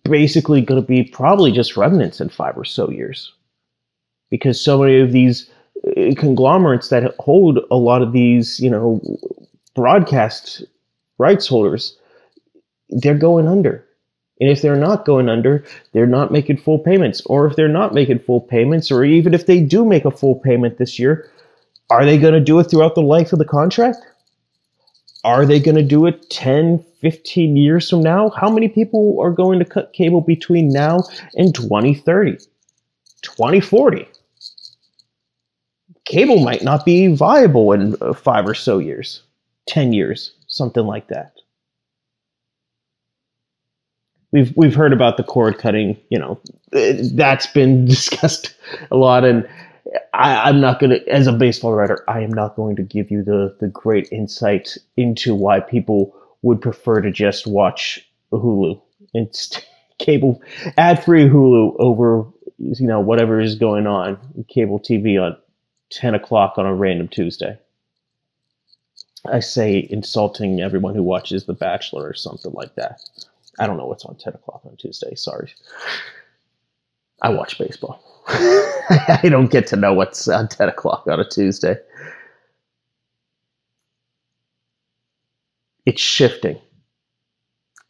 basically 0.05 0.61
going 0.61 0.81
to 0.81 0.87
be 0.87 1.05
probably 1.05 1.51
just 1.51 1.77
remnants 1.77 2.21
in 2.21 2.29
five 2.29 2.57
or 2.57 2.65
so 2.65 2.89
years 2.91 3.33
because 4.31 4.61
so 4.61 4.79
many 4.79 5.01
of 5.01 5.13
these 5.13 5.51
conglomerates 6.17 6.89
that 6.89 7.15
hold 7.19 7.61
a 7.71 7.77
lot 7.77 8.03
of 8.03 8.13
these, 8.13 8.59
you 8.61 8.71
know, 8.71 9.01
broadcast 9.75 10.65
rights 11.19 11.47
holders, 11.47 11.97
they're 12.91 13.15
going 13.15 13.47
under. 13.47 13.85
And 14.41 14.51
if 14.51 14.63
they're 14.63 14.77
not 14.77 15.05
going 15.05 15.29
under, 15.29 15.65
they're 15.93 16.07
not 16.07 16.33
making 16.33 16.57
full 16.57 16.79
payments. 16.79 17.23
Or 17.27 17.47
if 17.47 17.55
they're 17.55 17.69
not 17.69 17.95
making 17.95 18.19
full 18.19 18.41
payments, 18.41 18.91
or 18.91 19.05
even 19.05 19.33
if 19.33 19.47
they 19.47 19.61
do 19.61 19.85
make 19.85 20.05
a 20.05 20.11
full 20.11 20.37
payment 20.37 20.79
this 20.79 20.99
year, 20.99 21.31
Are 21.91 22.05
they 22.05 22.19
going 22.19 22.35
to 22.35 22.41
do 22.41 22.59
it 22.59 22.65
throughout 22.65 22.95
the 22.95 23.03
life 23.03 23.33
of 23.33 23.39
the 23.39 23.45
contract? 23.45 23.99
Are 25.23 25.47
they 25.47 25.61
going 25.61 25.77
to 25.77 25.83
do 25.83 26.07
it 26.07 26.29
10, 26.31 26.85
15 27.01 27.57
years 27.57 27.89
from 27.89 28.03
now? 28.03 28.31
How 28.31 28.51
many 28.51 28.69
people 28.69 29.19
are 29.21 29.31
going 29.31 29.59
to 29.59 29.65
cut 29.65 29.93
cable 29.93 30.21
between 30.21 30.69
now 30.71 31.01
and 31.37 31.55
2030, 31.55 32.39
2040? 33.23 34.09
Cable 36.05 36.41
might 36.41 36.63
not 36.63 36.85
be 36.85 37.07
viable 37.09 37.73
in 37.73 37.97
uh, 38.01 38.13
five 38.13 38.47
or 38.47 38.55
so 38.55 38.79
years, 38.79 39.23
10 39.69 39.93
years, 39.93 40.33
something 40.47 40.85
like 40.85 41.09
that. 41.09 41.33
We've, 44.31 44.53
we've 44.57 44.75
heard 44.75 44.93
about 44.93 45.17
the 45.17 45.23
cord 45.23 45.59
cutting, 45.59 45.97
you 46.11 46.19
know, 46.19 46.41
that's 46.73 47.47
been 47.47 47.85
discussed 47.87 48.55
a 48.91 48.97
lot. 48.97 49.25
And 49.25 49.49
I, 50.13 50.49
am 50.49 50.61
not 50.61 50.81
going 50.81 50.91
to, 50.91 51.09
as 51.09 51.27
a 51.27 51.33
baseball 51.33 51.73
writer, 51.73 52.05
I 52.09 52.21
am 52.21 52.33
not 52.33 52.57
going 52.57 52.77
to 52.77 52.83
give 52.83 53.11
you 53.11 53.23
the, 53.23 53.57
the 53.61 53.69
great 53.69 54.09
insight 54.11 54.77
into 54.97 55.35
why 55.35 55.61
people 55.61 56.15
would 56.43 56.61
prefer 56.61 57.01
to 57.01 57.11
just 57.11 57.47
watch 57.47 58.07
Hulu. 58.33 58.81
It's 59.15 59.59
cable, 59.99 60.43
ad 60.77 61.03
free 61.03 61.29
Hulu 61.29 61.77
over, 61.79 62.27
you 62.59 62.87
know, 62.87 63.01
whatever 63.01 63.41
is 63.41 63.55
going 63.55 63.87
on, 63.87 64.19
cable 64.49 64.79
TV 64.79 65.23
on 65.23 65.37
10 65.95 66.15
o'clock 66.15 66.55
on 66.59 66.67
a 66.67 66.75
random 66.75 67.09
Tuesday. 67.09 67.59
I 69.27 69.41
say 69.41 69.87
insulting 69.91 70.61
everyone 70.61 70.95
who 70.95 71.03
watches 71.03 71.47
The 71.47 71.55
Bachelor 71.55 72.07
or 72.07 72.15
something 72.15 72.53
like 72.53 72.75
that. 72.75 73.01
I 73.59 73.67
don't 73.67 73.77
know 73.77 73.87
what's 73.87 74.05
on 74.05 74.17
10 74.17 74.35
o'clock 74.35 74.63
on 74.65 74.77
Tuesday. 74.77 75.15
Sorry. 75.15 75.53
I 77.23 77.31
watch 77.31 77.59
baseball. 77.59 78.03
I 78.29 79.29
don't 79.31 79.51
get 79.51 79.67
to 79.69 79.77
know 79.77 79.95
what's 79.95 80.29
on 80.29 80.49
10 80.49 80.69
o'clock 80.69 81.05
on 81.07 81.21
a 81.21 81.29
Tuesday. 81.29 81.77
It's 85.87 86.03
shifting. 86.03 86.59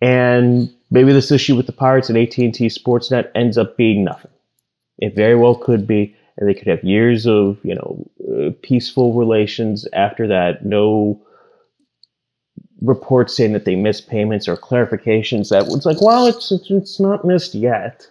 And 0.01 0.73
maybe 0.91 1.13
this 1.13 1.31
issue 1.31 1.57
with 1.57 1.67
the 1.67 1.73
Pirates 1.73 2.11
and 2.11 2.19
AT&T 2.19 2.53
Sportsnet 2.53 3.31
ends 3.35 3.57
up 3.57 3.77
being 3.77 4.05
nothing. 4.05 4.31
It 4.99 5.15
very 5.15 5.35
well 5.35 5.55
could 5.57 5.87
be, 5.87 6.15
and 6.37 6.49
they 6.49 6.55
could 6.55 6.69
have 6.69 6.83
years 6.85 7.27
of, 7.27 7.59
you 7.63 7.75
know, 7.75 8.11
uh, 8.33 8.51
peaceful 8.63 9.15
relations 9.15 9.87
after 9.93 10.27
that. 10.29 10.65
No 10.65 11.21
reports 12.81 13.37
saying 13.37 13.53
that 13.53 13.65
they 13.65 13.77
missed 13.77 14.09
payments 14.09 14.49
or 14.49 14.57
clarifications 14.57 15.51
that 15.51 15.67
was 15.67 15.87
like, 15.87 16.03
well, 16.03 16.27
it's, 16.27 16.53
it's 16.69 17.01
not 17.01 17.25
missed 17.25 17.55
yet 17.55 18.07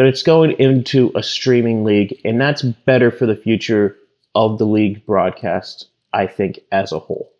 but 0.00 0.06
it's 0.06 0.22
going 0.22 0.52
into 0.52 1.12
a 1.14 1.22
streaming 1.22 1.84
league, 1.84 2.18
and 2.24 2.40
that's 2.40 2.62
better 2.62 3.10
for 3.10 3.26
the 3.26 3.36
future 3.36 3.96
of 4.34 4.58
the 4.58 4.64
league 4.64 5.04
broadcast, 5.04 5.88
I 6.12 6.26
think, 6.26 6.60
as 6.72 6.92
a 6.92 6.98
whole. 6.98 7.30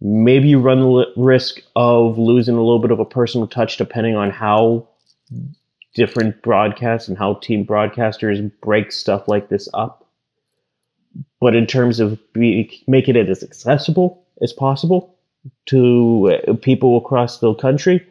Maybe 0.00 0.48
you 0.48 0.60
run 0.60 0.78
the 0.78 1.06
risk 1.16 1.60
of 1.74 2.18
losing 2.18 2.54
a 2.54 2.62
little 2.62 2.78
bit 2.78 2.92
of 2.92 3.00
a 3.00 3.04
personal 3.04 3.48
touch 3.48 3.76
depending 3.76 4.14
on 4.14 4.30
how 4.30 4.88
different 5.94 6.42
broadcasts 6.42 7.08
and 7.08 7.18
how 7.18 7.34
team 7.34 7.66
broadcasters 7.66 8.50
break 8.60 8.92
stuff 8.92 9.28
like 9.28 9.48
this 9.48 9.68
up. 9.74 10.06
But 11.40 11.54
in 11.54 11.66
terms 11.66 12.00
of 12.00 12.18
making 12.34 13.16
it 13.16 13.28
as 13.28 13.42
accessible 13.42 14.24
as 14.42 14.52
possible 14.52 15.16
to 15.66 16.38
uh, 16.48 16.54
people 16.54 16.96
across 16.96 17.38
the 17.38 17.54
country, 17.54 18.06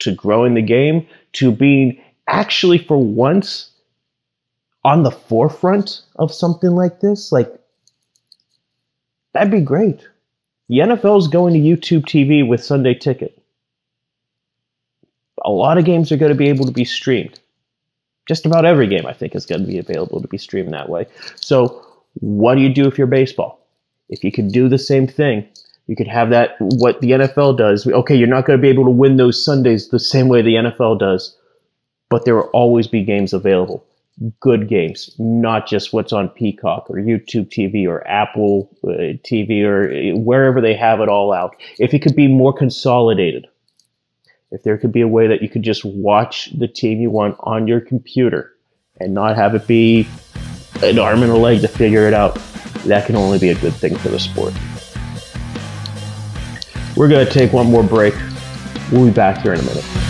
to 0.00 0.14
growing 0.14 0.54
the 0.54 0.62
game, 0.62 1.06
to 1.32 1.52
being 1.52 2.02
actually 2.28 2.78
for 2.78 2.96
once 2.96 3.70
on 4.84 5.02
the 5.02 5.10
forefront 5.10 6.02
of 6.16 6.32
something 6.32 6.70
like 6.70 7.00
this, 7.00 7.32
like 7.32 7.52
that'd 9.34 9.50
be 9.50 9.60
great. 9.60 10.08
The 10.68 10.78
NFL 10.78 11.18
is 11.18 11.28
going 11.28 11.54
to 11.54 11.60
YouTube 11.60 12.02
TV 12.02 12.46
with 12.46 12.64
Sunday 12.64 12.94
Ticket. 12.94 13.39
A 15.44 15.50
lot 15.50 15.78
of 15.78 15.84
games 15.84 16.12
are 16.12 16.16
going 16.16 16.32
to 16.32 16.38
be 16.38 16.48
able 16.48 16.66
to 16.66 16.72
be 16.72 16.84
streamed. 16.84 17.40
Just 18.26 18.46
about 18.46 18.64
every 18.64 18.86
game, 18.86 19.06
I 19.06 19.12
think, 19.12 19.34
is 19.34 19.46
going 19.46 19.62
to 19.62 19.66
be 19.66 19.78
available 19.78 20.20
to 20.20 20.28
be 20.28 20.38
streamed 20.38 20.72
that 20.72 20.88
way. 20.88 21.06
So, 21.36 21.84
what 22.14 22.54
do 22.54 22.60
you 22.60 22.72
do 22.72 22.86
if 22.86 22.98
you're 22.98 23.06
baseball? 23.06 23.66
If 24.08 24.24
you 24.24 24.32
could 24.32 24.52
do 24.52 24.68
the 24.68 24.78
same 24.78 25.06
thing, 25.06 25.46
you 25.86 25.96
could 25.96 26.08
have 26.08 26.30
that, 26.30 26.56
what 26.58 27.00
the 27.00 27.12
NFL 27.12 27.58
does. 27.58 27.86
Okay, 27.86 28.14
you're 28.14 28.28
not 28.28 28.44
going 28.44 28.58
to 28.58 28.62
be 28.62 28.68
able 28.68 28.84
to 28.84 28.90
win 28.90 29.16
those 29.16 29.42
Sundays 29.44 29.88
the 29.88 29.98
same 29.98 30.28
way 30.28 30.42
the 30.42 30.54
NFL 30.54 30.98
does 30.98 31.36
but 32.10 32.24
there 32.24 32.34
will 32.34 32.50
always 32.52 32.86
be 32.86 33.02
games 33.02 33.32
available. 33.32 33.86
Good 34.40 34.68
games, 34.68 35.14
not 35.18 35.66
just 35.66 35.94
what's 35.94 36.12
on 36.12 36.28
Peacock 36.28 36.90
or 36.90 36.96
YouTube 36.96 37.48
TV 37.48 37.88
or 37.88 38.06
Apple 38.06 38.68
uh, 38.84 39.16
TV 39.24 39.64
or 39.64 39.90
uh, 39.90 40.18
wherever 40.18 40.60
they 40.60 40.74
have 40.74 41.00
it 41.00 41.08
all 41.08 41.32
out. 41.32 41.56
If 41.78 41.94
it 41.94 42.00
could 42.00 42.16
be 42.16 42.28
more 42.28 42.52
consolidated, 42.52 43.46
if 44.50 44.62
there 44.62 44.76
could 44.76 44.92
be 44.92 45.00
a 45.00 45.08
way 45.08 45.26
that 45.28 45.42
you 45.42 45.48
could 45.48 45.62
just 45.62 45.84
watch 45.84 46.50
the 46.58 46.66
team 46.66 47.00
you 47.00 47.10
want 47.10 47.36
on 47.40 47.68
your 47.68 47.80
computer 47.80 48.54
and 48.98 49.14
not 49.14 49.36
have 49.36 49.54
it 49.54 49.66
be 49.66 50.08
an 50.82 50.98
arm 50.98 51.22
and 51.22 51.30
a 51.30 51.36
leg 51.36 51.60
to 51.60 51.68
figure 51.68 52.06
it 52.06 52.14
out, 52.14 52.34
that 52.84 53.06
can 53.06 53.14
only 53.14 53.38
be 53.38 53.50
a 53.50 53.54
good 53.56 53.74
thing 53.74 53.96
for 53.96 54.08
the 54.08 54.18
sport. 54.18 54.52
We're 56.96 57.08
going 57.08 57.24
to 57.24 57.32
take 57.32 57.52
one 57.52 57.70
more 57.70 57.84
break. 57.84 58.14
We'll 58.90 59.06
be 59.06 59.12
back 59.12 59.42
here 59.42 59.54
in 59.54 59.60
a 59.60 59.62
minute. 59.62 60.09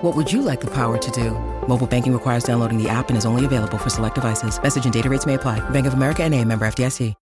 What 0.00 0.14
would 0.14 0.32
you 0.32 0.42
like 0.42 0.60
the 0.60 0.72
power 0.72 0.96
to 0.96 1.10
do? 1.10 1.32
Mobile 1.66 1.88
banking 1.88 2.12
requires 2.12 2.44
downloading 2.44 2.80
the 2.80 2.88
app 2.88 3.08
and 3.08 3.18
is 3.18 3.26
only 3.26 3.44
available 3.44 3.78
for 3.78 3.90
select 3.90 4.14
devices. 4.14 4.62
Message 4.62 4.84
and 4.84 4.94
data 4.94 5.10
rates 5.10 5.26
may 5.26 5.34
apply. 5.34 5.58
Bank 5.70 5.86
of 5.86 5.94
America 5.94 6.22
and 6.22 6.34
a 6.36 6.44
member 6.44 6.64
FDIC. 6.66 7.14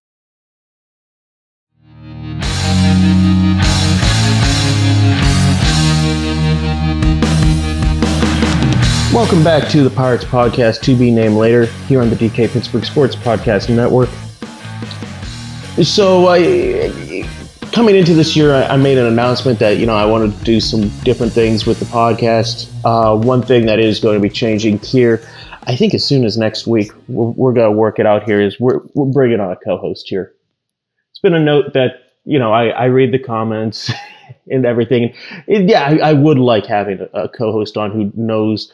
Welcome 9.11 9.43
back 9.43 9.67
to 9.69 9.83
the 9.83 9.89
Pirates 9.89 10.25
Podcast, 10.25 10.81
to 10.81 10.95
be 10.95 11.09
named 11.09 11.37
later, 11.37 11.65
here 11.87 12.01
on 12.01 12.11
the 12.11 12.15
DK 12.15 12.51
Pittsburgh 12.51 12.85
Sports 12.85 13.15
Podcast 13.15 13.75
Network. 13.75 14.09
So, 15.83 16.27
I 16.27 17.23
coming 17.77 17.95
into 17.95 18.15
this 18.15 18.35
year, 18.35 18.55
I, 18.55 18.63
I, 18.69 18.77
made 18.77 18.97
an 18.97 19.05
announcement 19.05 19.59
that 19.59 19.77
you 19.77 19.85
know 19.85 19.93
I 19.93 20.03
wanted 20.03 20.35
to 20.35 20.43
do 20.43 20.59
some 20.59 20.89
different 21.03 21.31
things 21.31 21.67
with 21.67 21.77
the 21.77 21.85
podcast. 21.85 22.67
Uh, 22.83 23.15
one 23.15 23.43
thing 23.43 23.67
that 23.67 23.77
is 23.77 23.99
going 23.99 24.15
to 24.15 24.19
be 24.19 24.31
changing 24.31 24.79
here, 24.79 25.21
I 25.67 25.75
think, 25.75 25.93
as 25.93 26.03
soon 26.03 26.25
as 26.25 26.39
next 26.39 26.65
week, 26.65 26.91
we're, 27.07 27.29
we're 27.29 27.53
going 27.53 27.71
to 27.71 27.77
work 27.77 27.99
it 27.99 28.07
out. 28.07 28.23
Here 28.23 28.41
is 28.41 28.59
we're 28.59 28.79
we're 28.95 29.05
bringing 29.05 29.39
on 29.39 29.51
a 29.51 29.55
co-host 29.57 30.07
here. 30.09 30.33
It's 31.11 31.19
been 31.19 31.35
a 31.35 31.39
note 31.39 31.73
that 31.75 32.15
you 32.25 32.39
know 32.39 32.51
I, 32.51 32.69
I 32.69 32.85
read 32.85 33.13
the 33.13 33.19
comments 33.19 33.91
and 34.49 34.65
everything. 34.65 35.13
And 35.47 35.69
yeah, 35.69 35.83
I, 35.83 35.97
I 35.97 36.13
would 36.13 36.39
like 36.39 36.65
having 36.65 37.01
a, 37.13 37.25
a 37.25 37.29
co-host 37.29 37.77
on 37.77 37.91
who 37.91 38.11
knows 38.15 38.73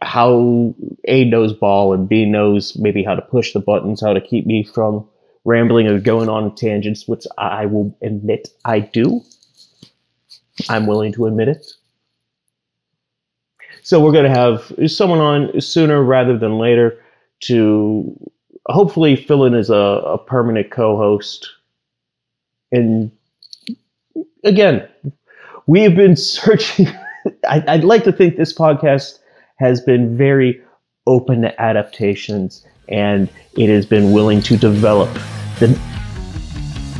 how 0.00 0.74
a 1.04 1.26
knows 1.26 1.52
ball 1.52 1.92
and 1.92 2.08
b 2.08 2.24
knows 2.24 2.74
maybe 2.78 3.04
how 3.04 3.14
to 3.14 3.20
push 3.20 3.52
the 3.52 3.60
buttons, 3.60 4.00
how 4.00 4.14
to 4.14 4.20
keep 4.22 4.46
me 4.46 4.64
from 4.64 5.06
rambling 5.44 5.86
or 5.86 5.98
going 5.98 6.28
on 6.28 6.54
tangents, 6.54 7.08
which 7.08 7.24
I 7.38 7.66
will 7.66 7.96
admit 8.02 8.48
I 8.64 8.80
do. 8.80 9.22
I'm 10.68 10.86
willing 10.86 11.12
to 11.14 11.26
admit 11.26 11.48
it. 11.48 11.66
So 13.82 14.00
we're 14.00 14.12
going 14.12 14.30
to 14.30 14.38
have 14.38 14.72
someone 14.90 15.20
on 15.20 15.60
sooner 15.60 16.02
rather 16.02 16.36
than 16.36 16.58
later 16.58 17.02
to 17.40 18.30
hopefully 18.66 19.16
fill 19.16 19.44
in 19.44 19.54
as 19.54 19.70
a, 19.70 19.74
a 19.74 20.18
permanent 20.18 20.70
co-host. 20.70 21.48
And 22.70 23.10
again, 24.44 24.86
we 25.66 25.80
have 25.82 25.94
been 25.94 26.16
searching. 26.16 26.88
I, 27.48 27.64
I'd 27.66 27.84
like 27.84 28.04
to 28.04 28.12
think 28.12 28.36
this 28.36 28.52
podcast 28.52 29.18
has 29.56 29.80
been 29.80 30.16
very 30.16 30.62
open 31.10 31.42
to 31.42 31.60
adaptations 31.60 32.64
and 32.88 33.28
it 33.56 33.68
has 33.68 33.84
been 33.84 34.12
willing 34.12 34.40
to 34.40 34.56
develop 34.56 35.12
the 35.58 35.78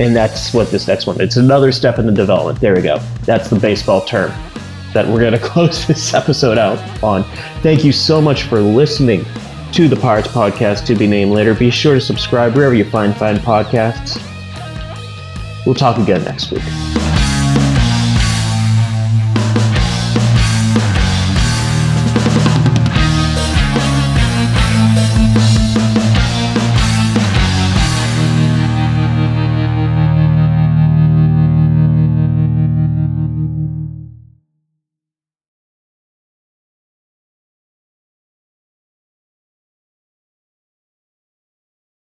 and 0.01 0.17
that's 0.17 0.53
what 0.53 0.71
this 0.71 0.89
next 0.89 1.07
one 1.07 1.21
it's 1.21 1.37
another 1.37 1.71
step 1.73 1.99
in 1.99 2.07
the 2.07 2.13
development. 2.13 2.59
There 2.61 2.75
we 2.75 2.83
go. 2.83 2.99
That's 3.23 3.49
the 3.49 3.59
baseball 3.59 4.05
term 4.05 4.33
that 4.93 5.07
we're 5.07 5.21
going 5.21 5.33
to 5.39 5.39
close 5.39 5.87
this 5.87 6.13
episode 6.15 6.59
out 6.59 6.79
on. 7.03 7.23
Thank 7.63 7.85
you 7.85 7.93
so 7.93 8.21
much 8.21 8.43
for 8.45 8.61
listening 8.61 9.25
to 9.73 9.89
the 9.89 9.97
pirates 9.97 10.29
podcast 10.29 10.85
to 10.87 10.97
be 10.97 11.07
named 11.07 11.31
later. 11.31 11.55
Be 11.55 11.71
sure 11.71 11.95
to 11.95 12.01
subscribe 12.01 12.57
wherever 12.57 12.75
you 12.75 12.85
find 12.85 13.17
fine 13.17 13.37
podcasts. 13.37 14.21
We'll 15.65 15.77
talk 15.77 15.99
again 15.99 16.25
next 16.25 16.51
week 16.51 17.10